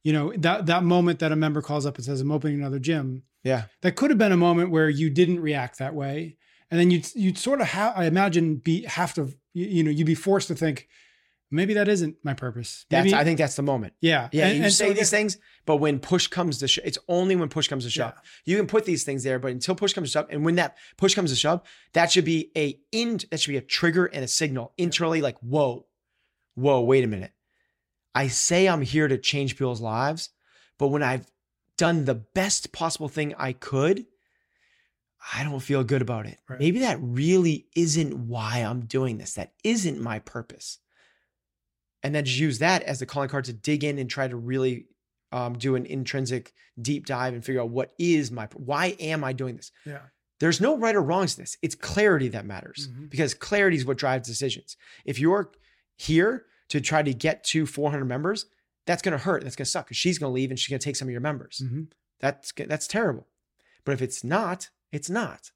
[0.05, 2.79] You know that that moment that a member calls up and says, "I'm opening another
[2.79, 3.65] gym." Yeah.
[3.83, 6.37] that could have been a moment where you didn't react that way
[6.71, 9.91] and then you'd you'd sort of have i imagine be have to you, you know
[9.91, 10.89] you'd be forced to think
[11.51, 13.95] maybe that isn't my purpose That's I think that's the moment.
[14.01, 16.85] yeah Yeah, and, you and say so these things, but when push comes to shove,
[16.87, 18.15] it's only when push comes to shove.
[18.15, 18.53] Yeah.
[18.53, 20.77] You can put these things there, but until push comes to shove, and when that
[20.97, 24.25] push comes to shove, that should be a in that should be a trigger and
[24.25, 25.87] a signal internally, like whoa,
[26.55, 27.33] whoa, wait a minute.
[28.15, 30.31] I say I'm here to change people's lives,
[30.79, 31.31] but when I've
[31.77, 34.07] done the best possible thing I could,
[35.35, 36.39] I don't feel good about it.
[36.49, 36.59] Right.
[36.59, 39.35] Maybe that really isn't why I'm doing this.
[39.35, 40.79] That isn't my purpose.
[42.07, 44.37] And then just use that as the calling card to dig in and try to
[44.37, 44.87] really
[45.33, 49.33] um, do an intrinsic deep dive and figure out what is my why am I
[49.33, 49.73] doing this?
[49.85, 50.03] Yeah.
[50.39, 51.57] There's no right or wrongs to this.
[51.63, 53.11] It's clarity that matters Mhm.
[53.11, 54.77] because clarity is what drives decisions.
[55.05, 55.51] If you're
[55.97, 58.47] here to try to get to 400 members,
[58.87, 59.43] that's going to hurt.
[59.43, 61.09] That's going to suck because she's going to leave and she's going to take some
[61.09, 61.61] of your members.
[61.65, 61.89] Mhm.
[62.21, 63.27] That's that's terrible.
[63.85, 65.51] But if it's not, it's not.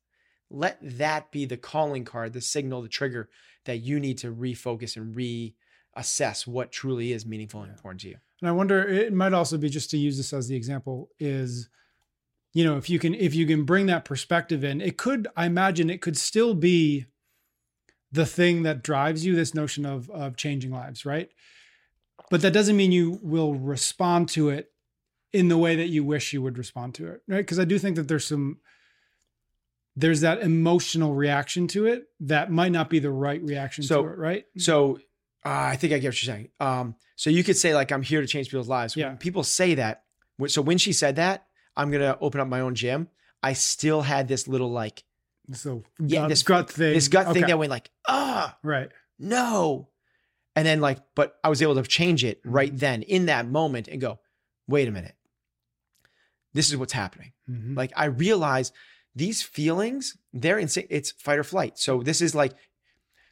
[0.50, 3.28] Let that be the calling card, the signal, the trigger
[3.66, 5.14] that you need to refocus and
[5.96, 8.16] reassess what truly is meaningful and important to you.
[8.40, 11.68] And I wonder, it might also be just to use this as the example is,
[12.52, 15.46] you know, if you can, if you can bring that perspective in, it could, I
[15.46, 17.06] imagine it could still be
[18.12, 21.30] the thing that drives you, this notion of, of changing lives, right?
[22.30, 24.72] But that doesn't mean you will respond to it
[25.32, 27.38] in the way that you wish you would respond to it, right?
[27.38, 28.58] Because I do think that there's some,
[29.94, 34.08] there's that emotional reaction to it that might not be the right reaction So- to
[34.08, 34.44] it, right?
[34.56, 34.98] So
[35.44, 36.48] uh, I think I get what you're saying.
[36.60, 38.96] Um, so you could say like I'm here to change people's lives.
[38.96, 39.08] Yeah.
[39.08, 40.04] When people say that.
[40.46, 43.08] So when she said that, I'm gonna open up my own gym.
[43.42, 45.02] I still had this little like
[45.52, 47.52] So Yeah, gut, this- gut thing, this gut thing Okay.
[47.52, 48.90] that went like ah right.
[49.18, 49.88] no,
[50.56, 52.50] and then like but I was able to change it Mm-hmm.
[52.52, 54.20] right then in that moment and go
[54.68, 55.14] wait a minute.
[56.52, 57.32] This is what's happening.
[57.48, 57.76] Mhm.
[57.76, 58.72] Like I realize
[59.14, 60.86] these feelings, they're insane.
[60.90, 61.78] It's fight or flight.
[61.78, 62.52] So this is like,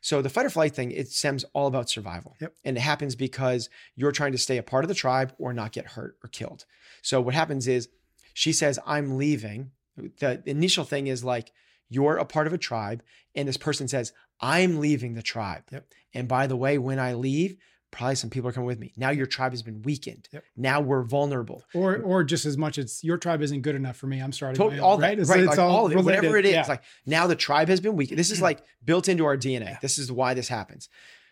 [0.01, 2.37] so the fight or flight thing, it stems all about survival.
[2.41, 2.55] Yep.
[2.65, 5.73] And it happens because you're trying to stay a part of the tribe or not
[5.73, 6.65] get hurt or killed.
[7.03, 7.89] So what happens is
[8.35, 9.73] she says, I'm leaving.
[9.97, 11.53] The initial thing is like,
[11.89, 13.03] you're a part of a tribe.
[13.35, 15.65] And this person says, I'm leaving the tribe.
[15.73, 15.93] Yep.
[16.15, 17.57] And by the way, when I leave,
[17.91, 18.93] probably some people are coming with me.
[18.97, 20.29] Now your tribe has been weakened.
[20.33, 20.45] Yep.
[20.57, 21.65] Now we're vulnerable.
[21.75, 24.21] or or just as much as your tribe isn't good enough for me.
[24.21, 25.19] I'm starting Totally, own, all that, right?
[25.19, 25.41] It's, right?
[25.41, 26.53] it's like all, all it, whatever it is.
[26.53, 26.67] Yeah.
[26.69, 28.11] Like now the tribe has been weak.
[28.11, 28.43] This is mm.
[28.43, 29.61] like built into our DNA.
[29.61, 29.79] Yeah.
[29.81, 30.89] This is why this happens.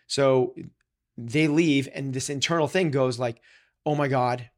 [0.07, 0.55] So
[1.17, 3.41] they leave, and this internal thing goes like,
[3.85, 4.49] "Oh my god,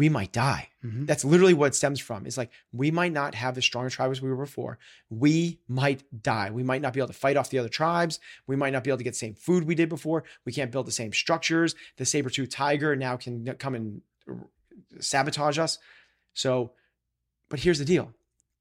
[0.00, 1.06] we might die." Mhm.
[1.06, 2.26] That's literally what it stems from.
[2.26, 4.78] It's like we might not have as strong a tribe as we were before.
[5.10, 5.34] We
[5.68, 6.50] might die.
[6.50, 8.18] We might not be able to fight off the other tribes.
[8.46, 10.24] We might not be able to get the same food we did before.
[10.46, 11.74] We can't build the same structures.
[11.96, 14.00] The saber-tooth tiger now can come and
[15.00, 15.78] sabotage us.
[16.34, 16.72] So,
[17.48, 18.14] but here's the deal.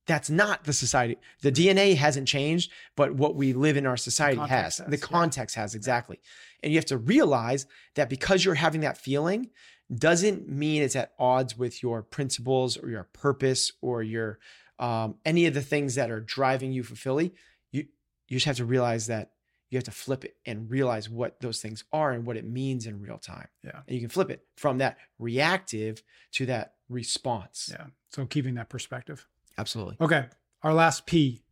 [0.08, 1.18] That's not the society.
[1.42, 4.78] The DNA hasn't changed, but what we live in our society context has.
[4.80, 5.06] has, The yeah.
[5.18, 6.20] context has exactly.
[6.64, 9.52] And you have to realize that because you're having that feeling
[9.94, 14.40] doesn't mean it's at odds with your principles or your purpose or your
[14.78, 17.32] um, any of the things that are driving you fulfilling.
[17.72, 17.86] You
[18.28, 19.32] you just have to realize that
[19.70, 22.86] you have to flip it and realize what those things are and what it means
[22.88, 23.48] in real time.
[23.64, 23.82] Yeah.
[23.88, 26.02] And you can flip it from that reactive
[26.34, 27.70] to that response.
[27.72, 27.88] Yeah.
[28.10, 29.28] So keeping that perspective.
[29.58, 29.98] Absolutely.
[30.02, 30.26] Okay.
[30.64, 31.44] Our last P,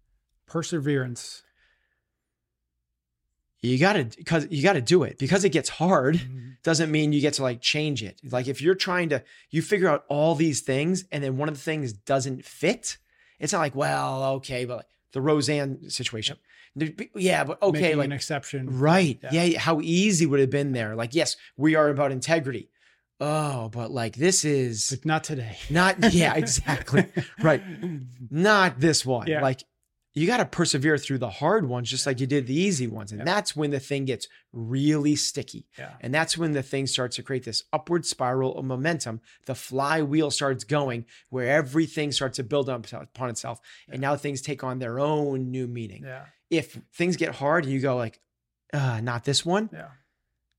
[0.47, 1.43] perseverance.
[3.61, 6.49] You got to because you got to do it because it gets hard Mm-hmm.
[6.63, 8.19] doesn't mean you get to like change it.
[8.29, 11.55] Like if you're trying to you figure out all these things and then one of
[11.55, 12.97] the things doesn't fit,
[13.39, 16.37] it's not like, well, okay, but like the Roseanne situation.
[17.15, 18.79] Yeah, but okay, Making like an exception.
[18.79, 19.17] Right.
[19.31, 19.43] Yeah.
[19.43, 19.59] Yeah.
[19.59, 20.95] How easy would it have been there?
[20.95, 22.69] Like, yes, we are about integrity.
[23.19, 25.57] Oh, but like this is But not today.
[25.71, 27.05] not, yeah, exactly.
[27.41, 27.63] right.
[28.29, 29.25] Not this one.
[29.27, 29.41] Yeah.
[29.41, 29.63] Like
[30.17, 33.11] you got to persevere through the hard ones, just like you did the easy ones.
[33.11, 33.25] And Yeah.
[33.25, 35.67] that's when the thing gets really sticky.
[35.77, 35.93] Yeah.
[36.01, 39.21] And that's when the thing starts to create this upward spiral of momentum.
[39.45, 43.59] The flywheel starts going where everything starts to build up upon itself.
[43.89, 46.03] And now things take on their own new meaning.
[46.03, 46.25] Yeah.
[46.49, 48.19] If things get hard and you go like,
[48.73, 49.89] uh, not this one, Yeah.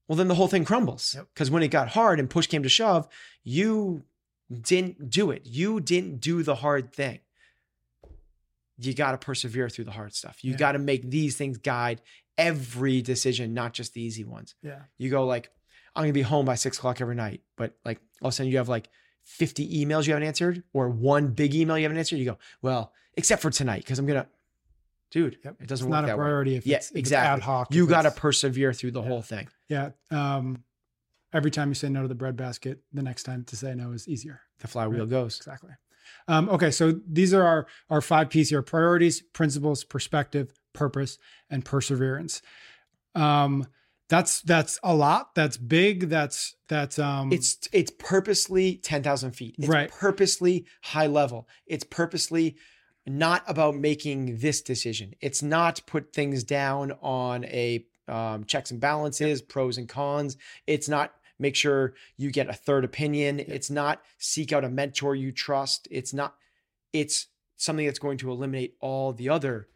[0.07, 1.15] well, then the whole thing crumbles.
[1.17, 1.27] Yep.
[1.35, 3.09] Because when it got hard and push came to shove,
[3.43, 4.05] you
[4.51, 5.43] didn't do it.
[5.45, 7.21] You didn't do the hard thing.
[8.79, 10.43] You got to persevere through the hard stuff.
[10.45, 10.57] You Yeah.
[10.59, 12.01] got to make these things guide
[12.37, 14.55] every decision, not just the easy ones.
[14.63, 14.83] Yeah.
[14.99, 15.51] You go like,
[15.97, 18.53] I'm gonna be home by six o'clock every night, but like all of a sudden
[18.53, 18.89] you have like
[19.25, 22.17] 50 emails you haven't answered or one big email you haven't answered.
[22.21, 24.29] You go, well, except for tonight, because I'm gonna,
[25.11, 25.57] dude, Yep.
[25.63, 26.23] it doesn't It's work not a that way.
[26.23, 27.39] priority if Yeah, it's, if it's exactly.
[27.39, 27.75] ad hoc.
[27.75, 29.09] You got to persevere through the Yeah.
[29.09, 29.49] whole thing.
[29.69, 29.91] Yeah.
[30.13, 30.63] Um,
[31.33, 33.91] every time you say no to the bread basket, the next time to say no
[33.91, 34.43] is easier.
[34.61, 35.11] The flywheel Right.
[35.11, 35.37] goes.
[35.39, 35.73] Exactly.
[36.27, 41.19] Um, okay, so these are our our five P's here: priorities, principles, perspective, purpose,
[41.51, 42.43] and perseverance.
[43.15, 43.67] Um,
[44.09, 45.35] that's that's a lot.
[45.35, 46.09] That's big.
[46.09, 47.33] That's that's um.
[47.33, 49.57] It's it's purposely ten thousand feet.
[49.59, 49.91] It's Right.
[49.91, 51.49] purposely high level.
[51.67, 52.57] It's purposely
[53.07, 55.15] not about making this decision.
[55.21, 60.37] It's not put things down on a um, checks and balances, pros and cons.
[60.67, 63.41] It's not make sure you get a third opinion.
[63.41, 65.89] It's not seek out a mentor you trust.
[65.91, 66.35] It's not.
[66.93, 67.27] It's
[67.57, 69.69] something that's going to eliminate all the other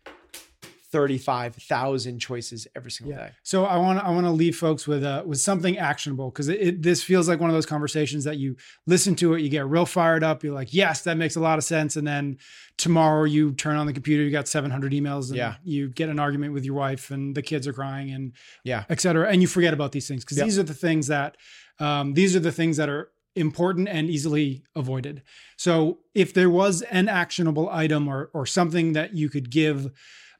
[0.93, 3.31] 35,000 choices every single day.
[3.43, 6.49] So I want to I want to leave folks with uh with something actionable because
[6.49, 9.49] it, it, this feels like one of those conversations that you listen to it, you
[9.49, 12.39] get real fired up, you're like, yes, that makes a lot of sense, and then
[12.77, 15.55] tomorrow you turn on the computer, you got 700 emails, and Yeah.
[15.65, 18.33] you get an argument with your wife, and the kids are crying, and
[18.65, 18.85] Yeah.
[18.89, 21.37] et cetera, and you forget about these things because these are the things that
[21.79, 25.23] um, these are the things that are important and easily avoided.
[25.57, 29.91] So if there was an actionable item or or something that you could give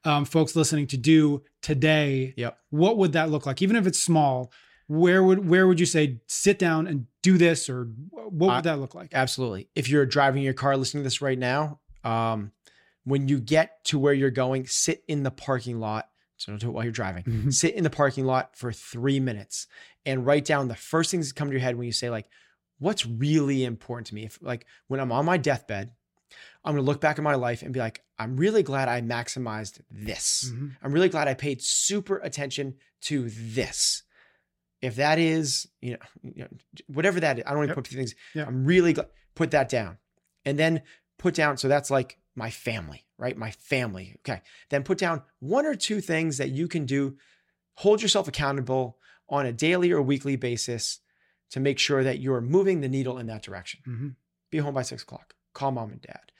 [0.05, 2.57] um, folks listening to do today, Yep.
[2.69, 3.61] what would that look like?
[3.61, 4.51] Even if it's small,
[4.87, 8.61] where would where would you say sit down and do this, or what would I-
[8.61, 9.11] that look like?
[9.13, 9.69] Absolutely.
[9.75, 12.51] If you're driving your car listening to this right now, um,
[13.05, 16.09] when you get to where you're going, sit in the parking lot.
[16.37, 17.23] So don't do it while you're driving.
[17.23, 17.53] Mhm.
[17.53, 19.67] Sit in the parking lot for three minutes
[20.05, 22.27] and write down the first things that come to your head when you say, like,
[22.79, 24.25] what's really important to me?
[24.25, 25.91] If like when I'm on my deathbed,
[26.65, 29.81] I'm gonna look back at my life and be like, I'm really glad I maximized
[29.91, 30.49] this.
[30.53, 30.77] Mhm.
[30.81, 34.03] I'm really glad I paid super attention to this.
[34.81, 36.47] If that is, you know, you know
[36.87, 37.75] whatever that is, I don't want to Yep.
[37.75, 38.15] put things.
[38.33, 38.45] Yeah.
[38.45, 39.07] I'm really glad.
[39.35, 39.97] Put that down,
[40.45, 40.83] and then
[41.17, 41.57] put down.
[41.57, 43.35] So that's like my family, right?
[43.37, 44.15] My family.
[44.19, 44.41] Okay.
[44.69, 47.17] Then put down one or two things that you can do.
[47.77, 48.99] Hold yourself accountable
[49.29, 50.99] on a daily or weekly basis
[51.49, 54.15] to make sure that you're moving the needle in that direction Mhm.
[54.51, 55.35] be home by six o'clock.
[55.53, 56.31] Call mom and dad.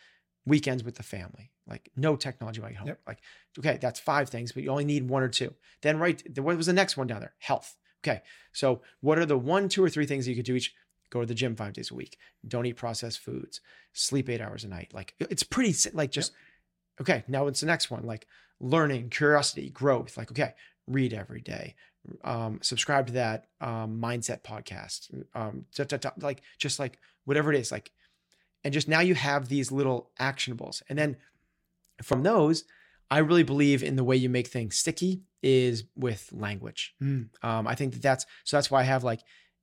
[0.45, 1.51] Weekends with the family.
[1.67, 2.87] Like no technology you're home.
[2.87, 2.99] Yep.
[3.07, 3.19] Like
[3.59, 5.53] okay, that's five things, but you only need one or two.
[5.81, 7.33] Then right, What was the next one down there?
[7.39, 7.77] Health.
[8.05, 8.21] Okay.
[8.51, 10.73] So what are the one, two, or three things you could do each?
[11.09, 12.17] Go to the gym five days a week.
[12.45, 13.61] Don't eat processed foods.
[13.93, 14.91] Sleep eight hours a night.
[14.93, 15.73] Like it's pretty.
[15.93, 16.33] Like just
[16.99, 17.23] okay.
[17.27, 18.03] Now it's the next one.
[18.03, 18.27] Like
[18.59, 20.17] learning, curiosity, growth.
[20.17, 20.55] Like okay,
[20.87, 21.75] read every day.
[22.25, 25.13] Um, subscribe to that um, mindset podcast.
[25.33, 27.71] Um, da- da- da- like just like whatever it is.
[27.71, 27.91] Like
[28.63, 31.17] and just now you have these little actionables and then
[32.01, 32.63] from those
[33.11, 37.29] i really believe in the way you make things sticky is with language Mm.
[37.43, 39.21] um, i think that that's so that's why i have like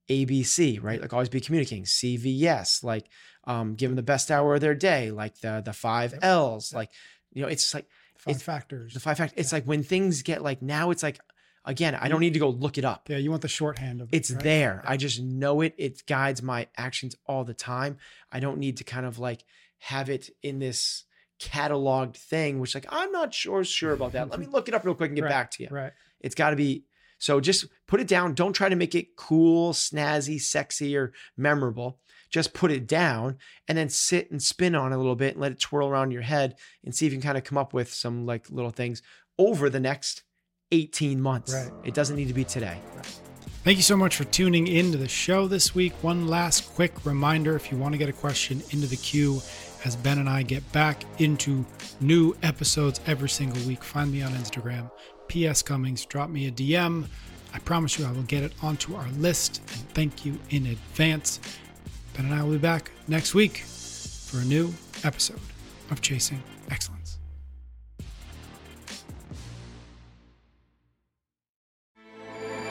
[0.08, 3.06] abc right like always be communicating cvs like
[3.44, 6.24] um, give them the best hour of their day like the the five Yep.
[6.24, 6.76] l's Yep.
[6.76, 6.90] like
[7.32, 7.86] you know it's like
[8.18, 8.92] Five It's- factors.
[8.92, 11.20] the five factors it's like when things get like now it's like
[11.64, 14.08] again i don't need to go look it up yeah, you want the shorthand of
[14.12, 14.42] it, it's right?
[14.42, 14.82] there.
[14.86, 15.74] I just know it.
[15.76, 17.98] It guides my actions all the time.
[18.30, 19.44] I don't need to kind of like
[19.78, 21.04] have it in this
[21.40, 24.30] cataloged thing, which like I'm not sure sure about that.
[24.30, 25.68] Let me look it up real quick and get Right, back to you.
[25.70, 25.92] Right.
[26.20, 26.84] It's got to be
[27.18, 27.40] so.
[27.40, 28.34] Just put it down.
[28.34, 31.98] Don't try to make it cool, snazzy, sexy, or memorable.
[32.30, 35.40] Just put it down and then sit and spin on it a little bit and
[35.40, 36.54] let it twirl around your head
[36.84, 39.02] and see if you can kind of come up with some like little things
[39.36, 40.22] over the next
[40.72, 41.54] 18 months.
[41.54, 41.70] Right.
[41.84, 42.78] It doesn't need to be today.
[43.62, 45.92] Thank you so much for tuning in to the show this week.
[46.02, 49.42] One last quick reminder if you want to get a question into the queue
[49.84, 51.64] as Ben and I get back into
[52.00, 54.90] new episodes every single week, find me on Instagram,
[55.28, 57.06] PS Cummings, drop me a DM.
[57.52, 61.38] I promise you I will get it onto our list and thank you in advance.
[62.14, 64.72] Ben and I will be back next week for a new
[65.04, 65.40] episode
[65.90, 66.99] of Chasing Excellence.